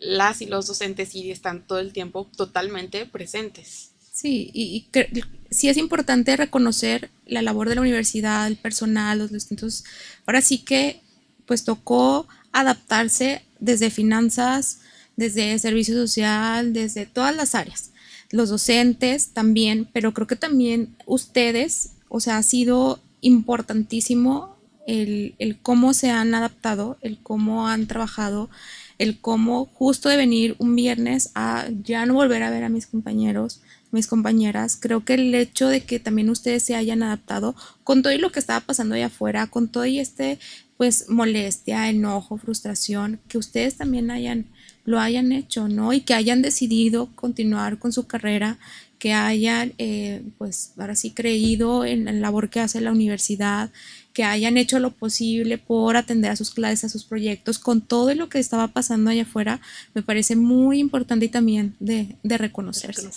[0.00, 3.90] las y los docentes sí están todo el tiempo totalmente presentes.
[4.12, 5.20] Sí, y, y
[5.50, 9.84] sí es importante reconocer la labor de la universidad, el personal, los distintos.
[10.24, 11.02] Ahora sí que,
[11.44, 14.80] pues tocó adaptarse desde finanzas,
[15.16, 17.90] desde servicio social, desde todas las áreas.
[18.30, 25.58] Los docentes también, pero creo que también ustedes, o sea, ha sido importantísimo el, el
[25.58, 28.50] cómo se han adaptado, el cómo han trabajado,
[28.98, 32.86] el cómo justo de venir un viernes a ya no volver a ver a mis
[32.86, 33.60] compañeros,
[33.90, 38.12] mis compañeras, creo que el hecho de que también ustedes se hayan adaptado con todo
[38.12, 40.38] y lo que estaba pasando allá afuera, con todo y este
[40.76, 44.46] pues molestia, enojo, frustración, que ustedes también hayan
[44.86, 45.92] lo hayan hecho, ¿no?
[45.92, 48.58] Y que hayan decidido continuar con su carrera,
[48.98, 53.70] que hayan, eh, pues, ahora sí creído en la labor que hace la universidad,
[54.14, 58.14] que hayan hecho lo posible por atender a sus clases, a sus proyectos, con todo
[58.14, 59.60] lo que estaba pasando allá afuera,
[59.92, 63.10] me parece muy importante y también de, de reconocerse.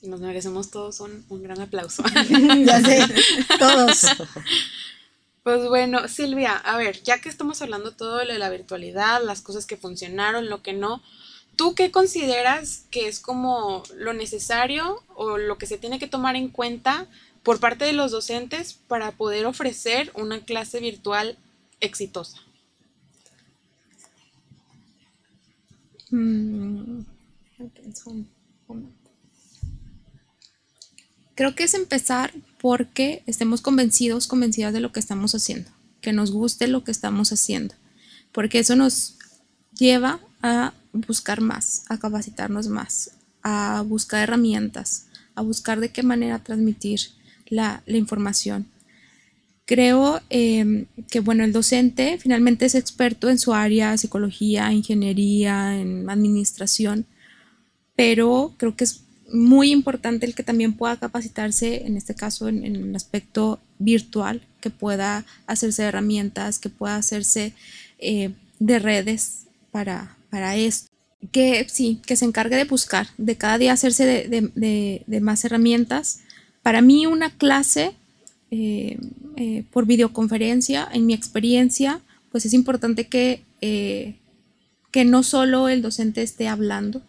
[0.00, 2.04] Y nos merecemos todos un, un gran aplauso.
[2.64, 3.02] ya sé,
[3.58, 4.06] todos.
[5.48, 9.64] Pues bueno, Silvia, a ver, ya que estamos hablando todo de la virtualidad, las cosas
[9.64, 11.02] que funcionaron, lo que no,
[11.56, 16.36] ¿tú qué consideras que es como lo necesario o lo que se tiene que tomar
[16.36, 17.06] en cuenta
[17.42, 21.38] por parte de los docentes para poder ofrecer una clase virtual
[21.80, 22.42] exitosa?
[26.10, 27.04] Mm.
[31.34, 36.30] Creo que es empezar porque estemos convencidos, convencidas de lo que estamos haciendo, que nos
[36.30, 37.74] guste lo que estamos haciendo,
[38.32, 39.16] porque eso nos
[39.76, 46.42] lleva a buscar más, a capacitarnos más, a buscar herramientas, a buscar de qué manera
[46.42, 47.00] transmitir
[47.46, 48.66] la, información.
[49.64, 56.08] Creo eh, que bueno, el docente finalmente es experto en su área, psicología, ingeniería, en
[56.08, 57.06] administración,
[57.94, 59.02] pero creo que es
[59.32, 64.42] muy importante el que también pueda capacitarse, en este caso en, en el aspecto virtual,
[64.60, 67.52] que pueda hacerse de herramientas, que pueda hacerse
[67.98, 70.90] eh, de redes para, para esto.
[71.32, 76.20] Que sí, que se encargue de buscar, de cada día hacerse de, más herramientas.
[76.62, 77.92] Para mí una clase
[78.50, 78.98] eh,
[79.36, 82.00] eh, por videoconferencia, en mi experiencia,
[82.30, 87.02] pues es importante que, que no solo el docente esté hablando,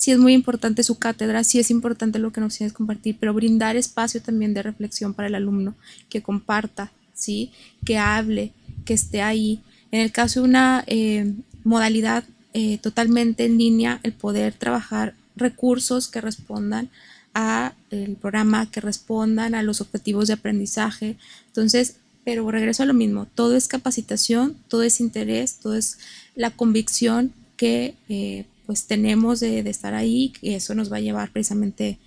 [0.00, 3.34] sí es muy importante su cátedra, sí es importante lo que nos tienes compartir, pero
[3.34, 5.74] brindar espacio también de reflexión para el alumno,
[6.08, 7.52] que comparta, ¿sí?
[7.84, 8.54] que hable,
[8.86, 9.60] que esté ahí.
[9.90, 11.34] En el caso de una eh,
[11.64, 12.24] modalidad
[12.54, 16.88] eh, totalmente en línea, el poder trabajar recursos que respondan
[17.34, 21.18] a el programa, que respondan a los objetivos de aprendizaje.
[21.48, 25.98] Entonces, pero regreso a lo mismo, todo es capacitación, todo es interés, todo es
[26.34, 31.32] la convicción que eh, pues tenemos de, estar ahí y eso nos va a llevar
[31.32, 31.98] precisamente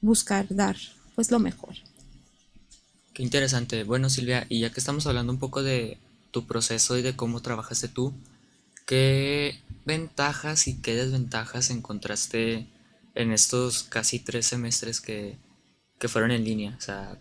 [0.00, 0.74] buscar dar
[1.14, 1.74] pues lo mejor.
[3.12, 3.84] Qué interesante.
[3.84, 5.98] Bueno, Silvia, y ya que estamos hablando un poco de
[6.30, 8.14] tu proceso y de cómo trabajaste tú,
[8.86, 12.66] ¿qué ventajas y qué desventajas encontraste
[13.14, 15.36] en estos casi tres semestres que,
[15.98, 16.74] que fueron en línea?
[16.78, 17.18] O sea,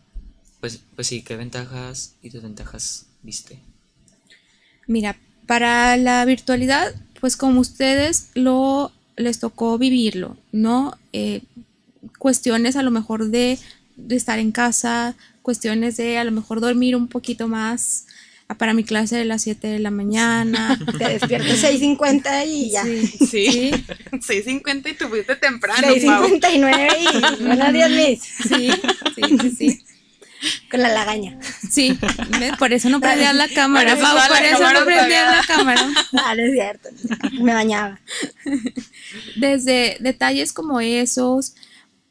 [0.61, 3.59] pues, pues sí, ¿qué ventajas y desventajas viste?
[4.87, 10.97] Mira, para la virtualidad pues como ustedes lo les tocó vivirlo, ¿no?
[11.11, 11.41] Eh,
[12.19, 13.57] cuestiones a lo mejor de,
[14.09, 18.05] estar en casa, cuestiones de a lo mejor dormir un poquito más
[18.47, 20.79] ah, para mi clase de las 7 de la mañana.
[20.99, 22.83] Te despierto 6.50 y ya.
[22.83, 23.71] Sí, sí.
[24.11, 25.87] 6.50 y tuviste temprano.
[25.87, 28.21] 6.59 y buenos días, Miss.
[28.47, 28.69] Sí,
[29.15, 29.86] sí, sí, sí.
[30.69, 31.37] Con la lagaña.
[31.69, 31.97] Sí,
[32.59, 35.87] por eso no prendía la cámara, por eso, no prendía la cámara.
[36.13, 36.89] Ah, no es cierto,
[37.41, 37.99] me dañaba.
[39.35, 41.55] Desde detalles como esos,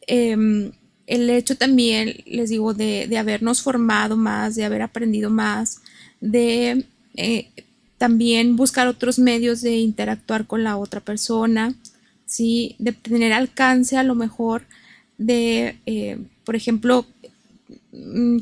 [0.07, 0.73] em,
[1.07, 5.81] el hecho también, les digo, de, habernos formado más, de haber aprendido más,
[6.21, 6.85] de
[7.17, 7.51] eh,
[7.99, 11.75] también buscar otros medios de interactuar con la otra persona,
[12.27, 12.77] ¿sí?
[12.79, 14.63] de tener alcance a lo mejor
[15.19, 17.07] de, eh, por ejemplo,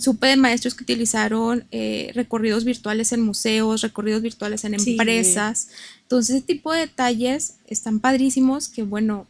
[0.00, 5.68] supe de maestros que utilizaron eh, recorridos virtuales en museos, recorridos virtuales en empresas.
[6.02, 9.26] Entonces, ese tipo de detalles están padrísimos que, bueno,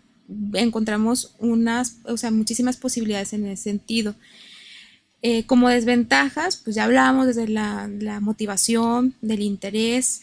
[0.55, 4.15] encontramos unas, o sea, muchísimas posibilidades en ese sentido.
[5.23, 7.89] Eh, como desventajas, pues ya hablamos desde la,
[8.21, 10.23] motivación, del interés.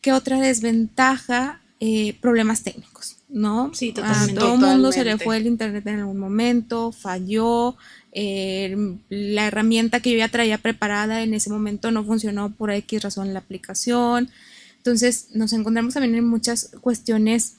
[0.00, 1.62] ¿Qué otra desventaja?
[1.78, 3.70] Eh, problemas técnicos, ¿no?
[3.74, 4.32] Sí, totalmente.
[4.32, 7.76] A todo el mundo se le fue el internet en algún momento, falló,
[8.18, 8.74] eh,
[9.10, 13.34] la herramienta que yo ya traía preparada en ese momento no funcionó por X razón
[13.34, 14.30] la aplicación.
[14.78, 17.56] Entonces nos encontramos también en muchas cuestiones,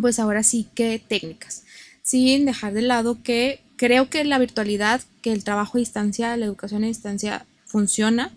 [0.00, 1.64] pues ahora sí que técnicas,
[2.02, 6.46] sin dejar de lado que creo que la virtualidad, que el trabajo a distancia, la
[6.46, 8.30] educación a distancia funciona,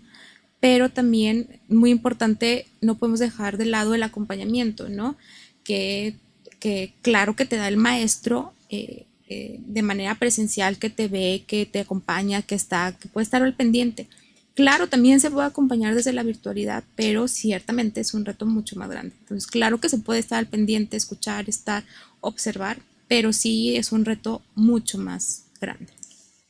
[0.58, 5.16] pero también muy importante, no podemos dejar de lado el acompañamiento, ¿no?
[5.62, 6.16] Que,
[6.58, 11.44] que claro que te da el maestro eh, eh, de manera presencial que te ve,
[11.46, 14.08] que te acompaña, que está, que puede estar al pendiente.
[14.54, 18.90] Claro, también se puede acompañar desde la virtualidad, pero ciertamente es un reto mucho más
[18.90, 19.14] grande.
[19.20, 21.84] Entonces, claro que se puede estar al pendiente, escuchar, estar,
[22.20, 25.92] observar, pero sí es un reto mucho más grande.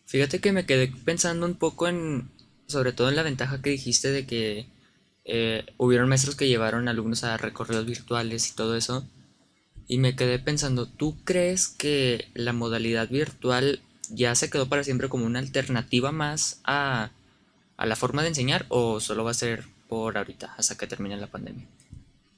[0.06, 2.30] Fíjate que me quedé pensando un poco en,
[2.66, 4.66] sobre todo en la ventaja que dijiste de que
[5.24, 9.06] eh, hubieron maestros que llevaron alumnos a recorridos virtuales y todo eso.
[9.88, 13.80] Y me quedé pensando, ¿tú crees que la modalidad virtual
[14.10, 17.10] ya se quedó para siempre como una alternativa más a,
[17.78, 21.26] la forma de enseñar o solo va a ser por ahorita, hasta que termine la
[21.26, 21.64] pandemia?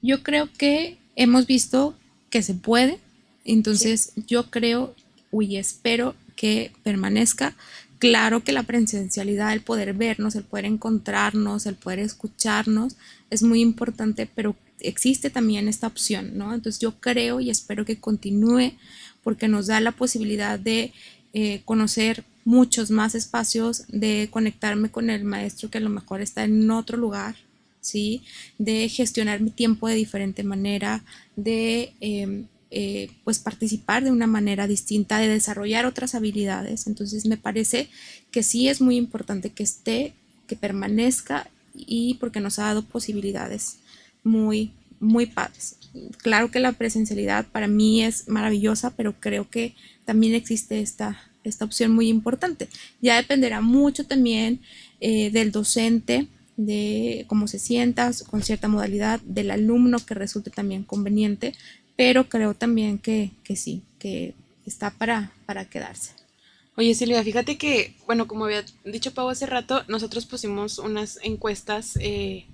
[0.01, 1.96] Yo creo que hemos visto
[2.30, 3.01] que se puede,
[3.44, 4.94] entonces yo creo
[5.32, 7.57] y espero que permanezca.
[7.98, 12.96] Claro que la presencialidad, el poder vernos, el poder encontrarnos, el poder escucharnos
[13.28, 16.54] es muy importante, pero existe también esta opción, ¿no?
[16.54, 18.72] Entonces yo creo y espero que continúe
[19.22, 20.92] porque nos da la posibilidad de
[21.32, 26.44] eh, conocer muchos más espacios, de conectarme con el maestro que a lo mejor está
[26.44, 27.36] en otro lugar,
[27.80, 28.22] ¿sí?
[28.58, 31.04] De gestionar mi tiempo de diferente manera,
[31.36, 36.86] de em, eh, pues participar de una manera distinta, de desarrollar otras habilidades.
[36.86, 37.88] Entonces me parece
[38.30, 40.14] que sí es muy importante que esté,
[40.46, 43.78] que permanezca y porque nos ha dado posibilidades
[44.24, 45.76] muy, muy padres.
[46.18, 51.64] Claro que la presencialidad para mí es maravillosa, pero creo que también existe esta, esta
[51.64, 52.68] opción muy importante.
[53.00, 54.60] Ya dependerá mucho también
[55.00, 60.84] eh, del docente, de cómo se sienta, con cierta modalidad, del alumno que resulte también
[60.84, 61.54] conveniente,
[61.96, 64.34] pero creo también que, que sí, que
[64.66, 66.12] está para, para quedarse.
[66.76, 71.98] Oye Silvia, fíjate que, bueno, como había dicho Pau hace rato, nosotros pusimos unas encuestas
[72.00, 72.46] eh,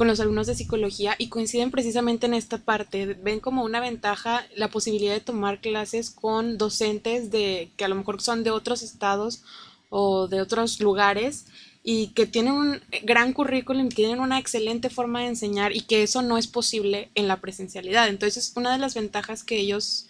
[0.00, 3.18] con los alumnos de psicología y coinciden precisamente en esta parte.
[3.22, 7.96] Ven como una ventaja la posibilidad de tomar clases con docentes de que a lo
[7.96, 9.42] mejor son de otros estados
[9.90, 11.44] o de otros lugares
[11.84, 16.22] y que tienen un gran currículum, tienen una excelente forma de enseñar y que eso
[16.22, 18.08] no es posible en la presencialidad.
[18.08, 20.08] Entonces, una de las ventajas que ellos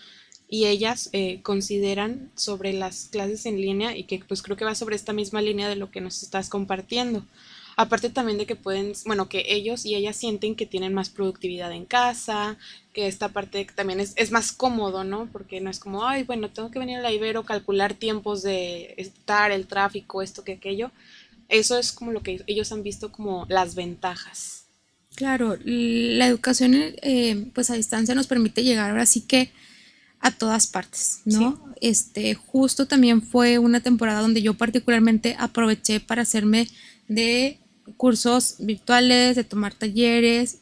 [0.49, 4.77] y ellas eh, consideran sobre las clases en línea y que pues creo que va
[4.77, 7.25] sobre esta misma línea de lo que nos estás compartiendo.
[7.77, 11.73] Aparte también de que pueden, bueno, que ellos y ellas sienten que tienen más productividad
[11.73, 12.57] en casa,
[12.93, 15.29] que esta parte también es, es más cómodo, ¿no?
[15.33, 18.95] Porque no es como, ay, bueno, tengo que venir a la Ibero, calcular tiempos de
[18.97, 20.91] estar, el tráfico, esto que aquello.
[21.49, 24.65] Eso es como lo que ellos han visto como las ventajas.
[25.17, 29.51] Claro, la educación eh, pues a distancia nos permite llegar ahora sí que
[30.21, 31.75] a todas partes, ¿no?
[31.81, 36.69] Este, justo también fue una temporada donde yo particularmente aproveché para hacerme
[37.11, 37.59] de
[37.97, 40.61] cursos virtuales, de tomar talleres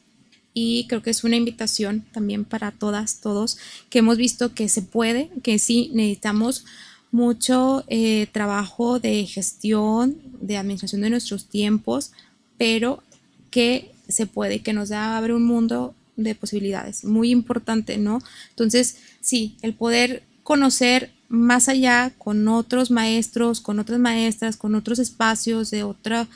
[0.55, 3.59] y creo que es una invitación también para todas, todos,
[3.91, 6.65] que hemos visto que se puede, que sí necesitamos
[7.13, 12.13] mucho eh, trabajo de gestión, de administración de nuestros tiempos,
[12.57, 13.03] pero
[13.51, 18.21] que se puede, que nos da abre un mundo de posibilidades, muy importante, ¿no?
[18.51, 24.99] Entonces, sí, el poder conocer más allá con otros maestros, con otras maestras, con otros
[24.99, 26.27] espacios, de otra,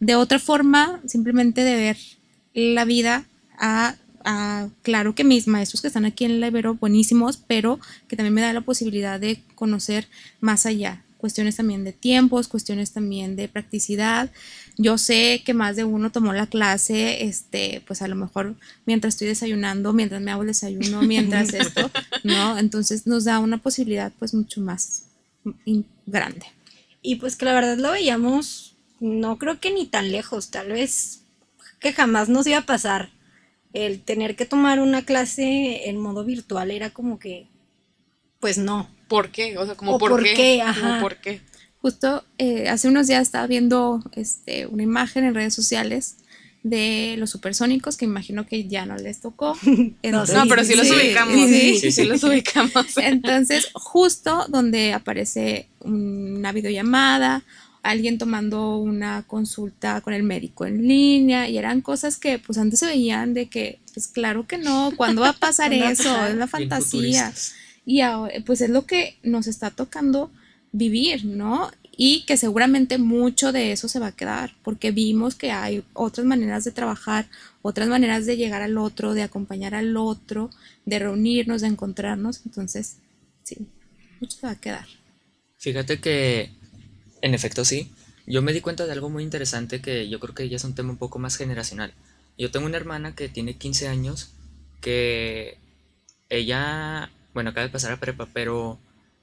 [0.00, 1.96] de otra forma, simplemente de ver
[2.54, 3.24] la vida
[3.58, 3.96] a
[4.82, 7.78] claro que mis maestros que están aquí en la Ibero, buenísimos, pero
[8.08, 10.08] que también me da la posibilidad de conocer
[10.40, 11.02] más allá.
[11.20, 14.30] Cuestiones también de tiempos, cuestiones también de practicidad.
[14.78, 18.56] Yo sé que más de uno tomó la clase, este, pues a lo mejor
[18.86, 21.90] mientras estoy desayunando, mientras me hago el desayuno, mientras esto,
[22.24, 22.58] ¿no?
[22.58, 25.04] Entonces nos da una posibilidad pues mucho más
[26.06, 26.46] grande.
[27.02, 31.22] Y pues que la verdad lo veíamos, no creo que ni tan lejos, tal vez
[31.80, 33.10] que jamás nos iba a pasar
[33.72, 37.46] el tener que tomar una clase en modo virtual era como que,
[38.40, 38.88] pues no.
[39.10, 39.58] ¿Por qué?
[39.58, 40.62] O sea, como por, qué.
[41.00, 41.40] por qué.
[41.82, 46.14] Justo eh, hace unos días estaba viendo este, una imagen en redes sociales
[46.62, 49.58] de los supersónicos, que imagino que ya no les tocó.
[49.64, 51.34] no, pero sí, los ubicamos.
[51.34, 52.86] Sí, sí, los ubicamos.
[52.98, 57.42] Entonces, justo donde aparece una videollamada
[57.82, 62.78] alguien tomando una consulta con el médico en línea y eran cosas que pues antes
[62.78, 66.26] se veían de que pues claro que no, ¿cuándo va a pasar eso?
[66.26, 67.32] Es la fantasía.
[67.84, 68.00] Y
[68.46, 70.30] pues es lo que nos está tocando
[70.72, 71.70] vivir, ¿no?
[71.96, 76.26] Y que seguramente mucho de eso se va a quedar, porque vimos que hay otras
[76.26, 77.28] maneras de trabajar,
[77.62, 80.50] otras maneras de llegar al otro, de acompañar al otro,
[80.86, 82.40] de reunirnos, de encontrarnos.
[82.46, 82.96] Entonces,
[83.42, 83.56] sí,
[84.20, 84.86] mucho se va a quedar.
[85.58, 86.50] Fíjate que
[87.22, 87.90] en efecto, sí.
[88.26, 90.74] Yo me di cuenta de algo muy interesante que yo creo que ya es un
[90.74, 91.92] tema un poco más generacional.
[92.38, 94.30] Yo tengo una hermana que tiene 15 años,
[94.80, 95.58] que
[96.28, 98.78] ella, bueno, acaba de pasar a prepa, pero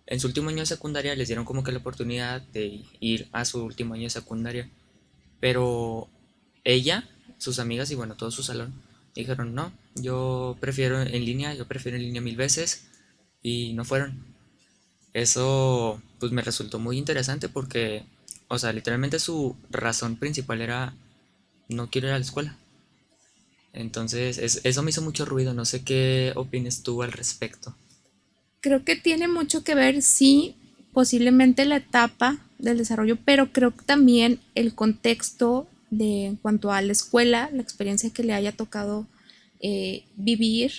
[0.06, 3.46] en su último año de secundaria les dieron como que la oportunidad de ir a
[3.46, 4.70] su último año de secundaria.
[5.40, 6.08] Pero
[6.64, 8.74] ella, sus amigas y bueno, todo su salón
[9.14, 12.88] dijeron, no, yo prefiero en línea, yo prefiero en línea mil veces
[13.42, 14.24] y no fueron.
[15.14, 18.04] Eso pues me resultó muy interesante porque,
[18.48, 20.94] o sea, literalmente su razón principal era
[21.68, 22.58] no quiero ir a la escuela.
[23.74, 27.76] Entonces, eso me hizo mucho ruido, no sé qué opinas tú al respecto.
[28.62, 30.56] Creo que tiene mucho que ver, sí,
[30.94, 36.82] posiblemente la etapa del desarrollo, pero creo que también el contexto de en cuanto a
[36.82, 39.08] la escuela, la experiencia que le haya tocado
[39.60, 40.72] eh, vivir,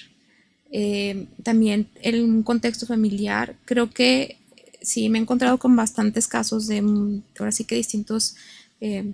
[0.71, 3.57] eh, también en un contexto familiar.
[3.65, 4.37] Creo que
[4.83, 8.37] sí me he encontrado con bastantes casos de, mm, ahora sí que distintos
[8.81, 9.13] eh,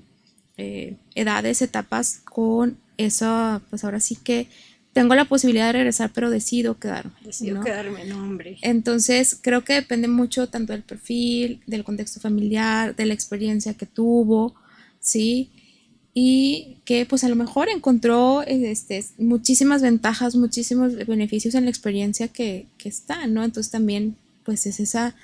[1.14, 4.46] edades, etapas con eso, pues ahora sí que
[4.94, 7.12] tengo la posibilidad de regresar, pero decido quedarme.
[7.22, 8.56] Decido quedarme, no, hombre.
[8.62, 13.86] Entonces, creo que depende mucho tanto del perfil, del contexto familiar, de la experiencia que
[13.86, 14.54] tuvo,
[15.00, 15.50] ¿sí?
[16.16, 22.28] y que pues a lo mejor encontró este, muchísimas ventajas, muchísimos beneficios en la experiencia
[22.28, 23.42] que, que está, ¿no?
[23.42, 25.16] Entonces también pues es esa,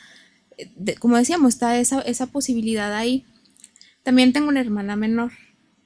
[0.99, 3.25] como decíamos, está esa, esa posibilidad ahí.
[4.03, 5.31] También tengo una hermana menor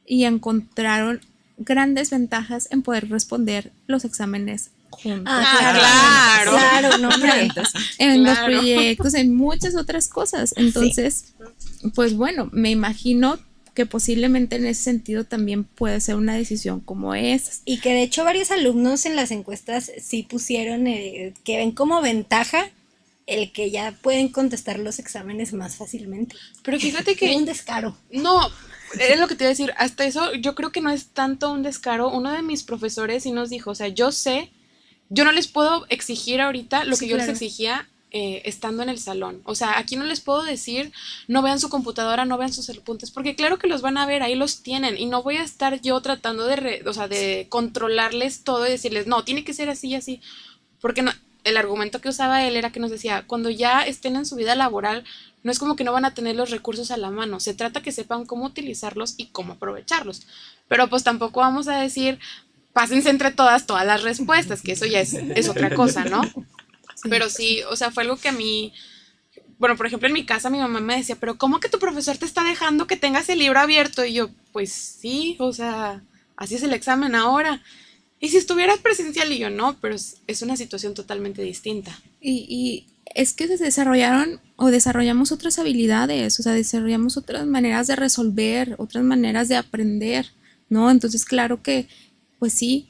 [0.06, 1.20] y encontraron
[1.56, 5.24] grandes ventajas en poder responder los exámenes juntos.
[5.26, 7.10] Ah, claro, claro, no,
[7.98, 10.54] en los proyectos, en muchas otras cosas.
[10.56, 11.34] Entonces,
[11.94, 13.38] pues bueno, me imagino
[13.74, 17.52] que posiblemente en ese sentido también puede ser una decisión como esa.
[17.64, 22.00] Y que de hecho varios alumnos en las encuestas sí pusieron eh, que ven como
[22.00, 22.70] ventaja
[23.26, 26.36] el que ya pueden contestar los exámenes más fácilmente.
[26.62, 27.34] Pero fíjate que...
[27.34, 27.96] un descaro.
[28.12, 28.48] No,
[28.98, 29.72] es lo que te iba a decir.
[29.76, 32.10] Hasta eso yo creo que no es tanto un descaro.
[32.10, 34.50] Uno de mis profesores sí nos dijo, o sea, yo sé,
[35.08, 37.30] yo no les puedo exigir ahorita lo Sí, que yo claro.
[37.32, 39.42] les exigía eh, estando en el salón.
[39.44, 40.92] O sea, aquí no les puedo decir,
[41.26, 44.22] no vean su computadora, no vean sus apuntes, porque claro que los van a ver,
[44.22, 44.96] ahí los tienen.
[44.96, 48.70] Y no voy a estar yo tratando de, re- o sea, de controlarles todo y
[48.70, 50.20] decirles, no, tiene que ser así y así.
[50.80, 54.26] Porque no, el argumento que usaba él era que nos decía, cuando ya estén en
[54.26, 55.04] su vida laboral,
[55.44, 57.82] no es como que no van a tener los recursos a la mano, se trata
[57.82, 60.26] que sepan cómo utilizarlos y cómo aprovecharlos.
[60.68, 62.18] Pero pues tampoco vamos a decir,
[62.72, 66.22] pásense entre todas todas las respuestas, que eso ya es, es otra cosa, ¿no?
[67.10, 68.72] Pero sí, o sea, fue algo que a mí,
[69.58, 72.16] bueno, por ejemplo, en mi casa mi mamá me decía, pero ¿cómo que tu profesor
[72.16, 74.02] te está dejando que tengas el libro abierto?
[74.02, 76.02] Y yo, pues sí, o sea,
[76.36, 77.62] así es el examen ahora.
[78.18, 81.98] Y si estuvieras presencial y yo no, pero es, una situación totalmente distinta.
[82.22, 87.86] Y, y es que se desarrollaron o desarrollamos otras habilidades, o sea, desarrollamos otras maneras
[87.86, 90.26] de resolver, otras maneras de aprender,
[90.68, 90.90] ¿no?
[90.90, 91.88] Entonces, claro que,
[92.38, 92.88] pues sí,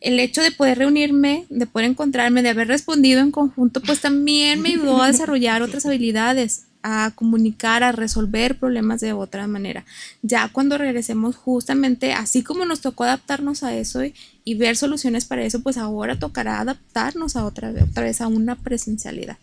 [0.00, 4.60] el hecho de poder reunirme, de poder encontrarme, de haber respondido en conjunto, pues también
[4.60, 9.84] me ayudó a desarrollar otras habilidades, a comunicar, a resolver problemas de otra manera.
[10.22, 15.24] Ya cuando regresemos justamente, así como nos tocó adaptarnos a eso y, y ver soluciones
[15.24, 19.38] para eso, pues ahora tocará adaptarnos a otra, otra vez a una presencialidad.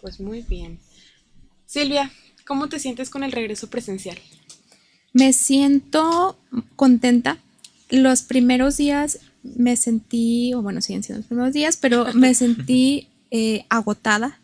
[0.00, 0.78] Pues muy bien.
[1.66, 2.10] Silvia,
[2.46, 4.18] ¿cómo te sientes con el regreso presencial?
[5.12, 6.38] Me siento
[6.76, 7.38] contenta.
[7.88, 13.08] Los primeros días me sentí, o bueno, siguen siendo los primeros días, pero me sentí
[13.30, 14.38] eh, agotada.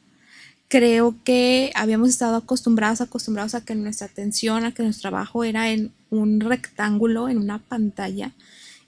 [0.69, 5.71] Creo que habíamos estado acostumbrados, acostumbrados a que nuestra atención, a que nuestro trabajo era
[5.71, 8.33] en un rectángulo, en una pantalla.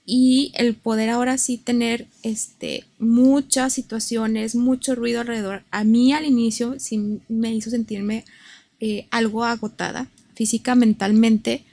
[0.05, 5.63] Y el poder ahora sí tener este, muchas situaciones, mucho ruido alrededor.
[5.71, 8.23] A mí al inicio sí me hizo sentirme
[8.79, 11.63] eh, algo agotada, física, mentalmente,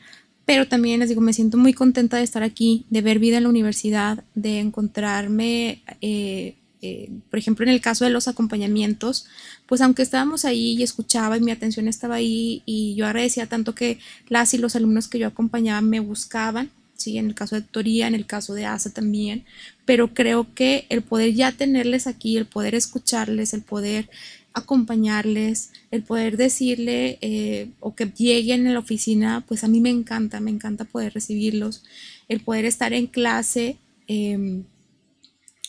[0.44, 3.44] pero también les digo, me siento muy contenta de estar aquí, de ver vida en
[3.44, 9.26] la universidad, de encontrarme, eh, eh, por ejemplo, en el caso de los acompañamientos,
[9.66, 13.74] pues aunque estábamos ahí y escuchaba y mi atención estaba ahí y yo agradecía tanto
[13.74, 16.70] que las y los alumnos que yo acompañaba me buscaban,
[17.02, 19.44] sí, en el caso de Toría, en el caso de ASA también,
[19.84, 24.08] pero creo que el poder ya tenerles aquí, el poder escucharles, el poder
[24.54, 29.90] acompañarles, el poder decirle eh, o que lleguen a la oficina, pues a mí me
[29.90, 31.84] encanta, me encanta poder recibirlos,
[32.28, 33.78] el poder estar en clase.
[34.08, 34.62] eh,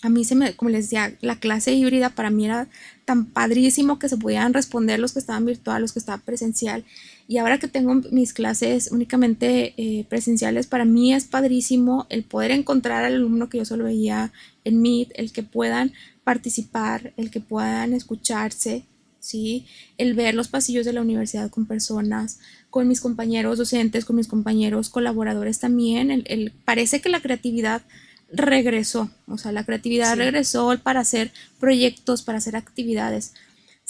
[0.04, 2.68] a mí se me, como les decía, la clase híbrida para mí era
[3.06, 6.84] tan padrísimo que se podían responder los que estaban virtual, los que estaban presencial.
[7.28, 12.52] Y ahora que tengo mis clases únicamente eh, presenciales, para mí es padrísimo el poder
[12.52, 14.32] encontrar al alumno que yo solo veía
[14.66, 15.94] en Meet, el que puedan
[16.24, 18.84] participar, el que puedan escucharse,
[19.20, 19.66] ¿sí?
[19.98, 24.28] El ver los pasillos de la universidad con personas, con mis compañeros docentes, con mis
[24.28, 26.12] compañeros colaboradores también.
[26.12, 27.84] El, el- parece que la creatividad
[28.32, 30.20] regresó, o sea, la creatividad Sí.
[30.20, 33.34] regresó para hacer proyectos, para hacer actividades.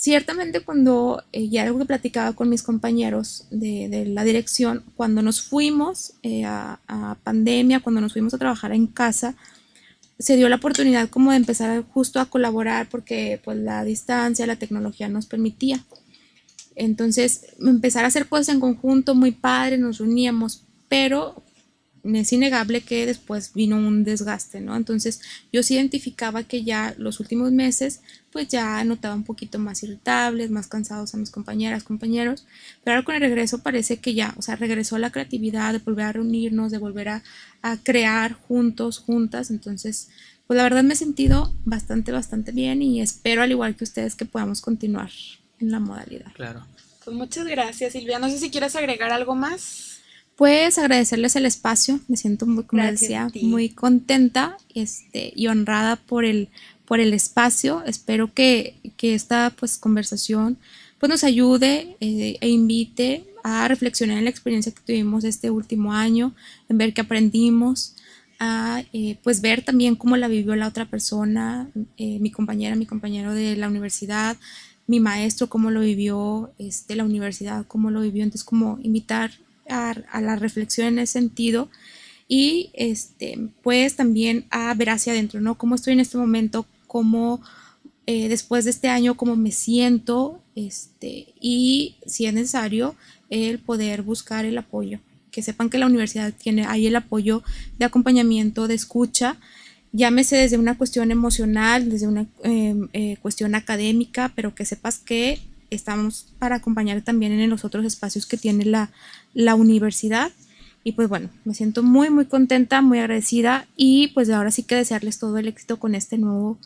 [0.04, 5.42] Ciertamente cuando, eh, ya algo que platicaba con mis compañeros de, la dirección, cuando nos
[5.42, 9.38] fuimos eh, a, a pandemia, cuando nos fuimos a trabajar en casa,
[10.20, 14.58] se dio la oportunidad como de empezar justo a colaborar porque pues la distancia, la
[14.58, 15.82] tecnología nos permitía.
[16.76, 21.43] Entonces, empezar a hacer cosas en conjunto, muy padre, nos reuníamos, pero
[22.04, 24.76] es innegable que después vino un desgaste, ¿no?
[24.76, 25.22] Entonces,
[25.54, 28.02] yo sí identificaba que ya los últimos meses,
[28.32, 32.46] pues ya notaba un poquito más irritables, más cansados a mis compañeras, compañeros,
[32.84, 36.06] pero ahora con el regreso parece que ya, o sea, regresó la creatividad de volver
[36.06, 37.24] a reunirnos, de volver a,
[37.62, 40.10] a crear juntos, juntas, entonces,
[40.46, 44.16] pues la verdad me he sentido bastante, bastante bien y espero, al igual que ustedes,
[44.16, 45.12] que podamos continuar
[45.60, 46.34] en la modalidad.
[46.34, 46.66] Claro.
[47.06, 48.20] Pues muchas gracias, Silvia.
[48.20, 49.93] No sé si quieres agregar algo más.
[50.36, 56.26] Pues agradecerles el espacio, me siento muy, como decía, muy contenta este, y honrada por
[56.26, 56.50] el,
[56.86, 57.84] por el espacio.
[57.86, 60.58] Espero que, que esta pues, conversación
[61.00, 65.94] pues, nos ayude eh, e invite a reflexionar en la experiencia que tuvimos este último
[65.94, 66.34] año,
[66.68, 67.96] en ver qué aprendimos,
[68.40, 72.86] a eh, pues ver también cómo la vivió la otra persona, eh, mi compañera, mi
[72.86, 74.38] compañero de la universidad,
[74.88, 78.24] mi maestro, cómo lo vivió, este, la universidad, cómo lo vivió.
[78.24, 79.32] Entonces, como invitar
[79.70, 81.70] a, la reflexión en ese sentido
[82.28, 85.58] y este, pues también a ver hacia adentro, ¿no?
[85.58, 87.42] Cómo estoy en este momento, cómo
[88.06, 92.96] eh, después de este año, cómo me siento, este, y si es necesario,
[93.30, 95.00] el poder buscar el apoyo.
[95.32, 97.44] Que sepan que la universidad tiene ahí el apoyo
[97.80, 99.38] de acompañamiento, de escucha,
[99.94, 105.40] llámese desde una cuestión emocional, desde una eh, eh, cuestión académica, pero que sepas que
[105.74, 108.92] estamos para acompañar también en los otros espacios que tiene la,
[109.34, 110.32] la universidad.
[110.84, 114.76] Y pues bueno, me siento muy, muy contenta, muy agradecida y pues ahora sí que
[114.76, 116.58] desearles todo el éxito con este nuevo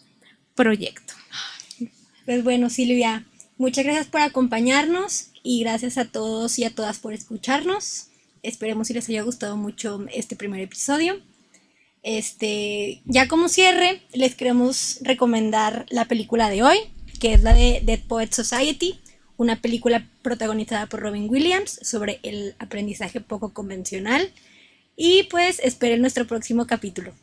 [0.55, 1.13] proyecto.
[2.25, 3.25] Pues bueno, Silvia,
[3.57, 8.07] muchas gracias por acompañarnos y gracias a todos y a todas por escucharnos.
[8.43, 11.21] Esperemos si les haya gustado mucho este primer episodio.
[12.03, 16.77] Este, ya como cierre, les queremos recomendar la película de hoy,
[17.19, 18.99] que es la de Dead Poet Society,
[19.37, 24.31] una película protagonizada por Robin Williams sobre el aprendizaje poco convencional.
[24.95, 27.13] Y pues esperen nuestro próximo capítulo.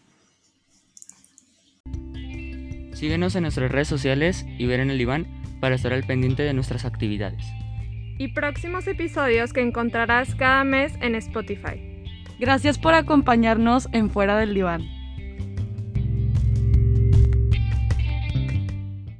[2.95, 5.27] Síguenos en nuestras redes sociales y ver en el Iván
[5.61, 7.45] para estar al pendiente de nuestras actividades.
[8.19, 11.81] Y próximos episodios que encontrarás cada mes en Spotify.
[12.39, 14.89] Gracias por acompañarnos en Fuera del Diván.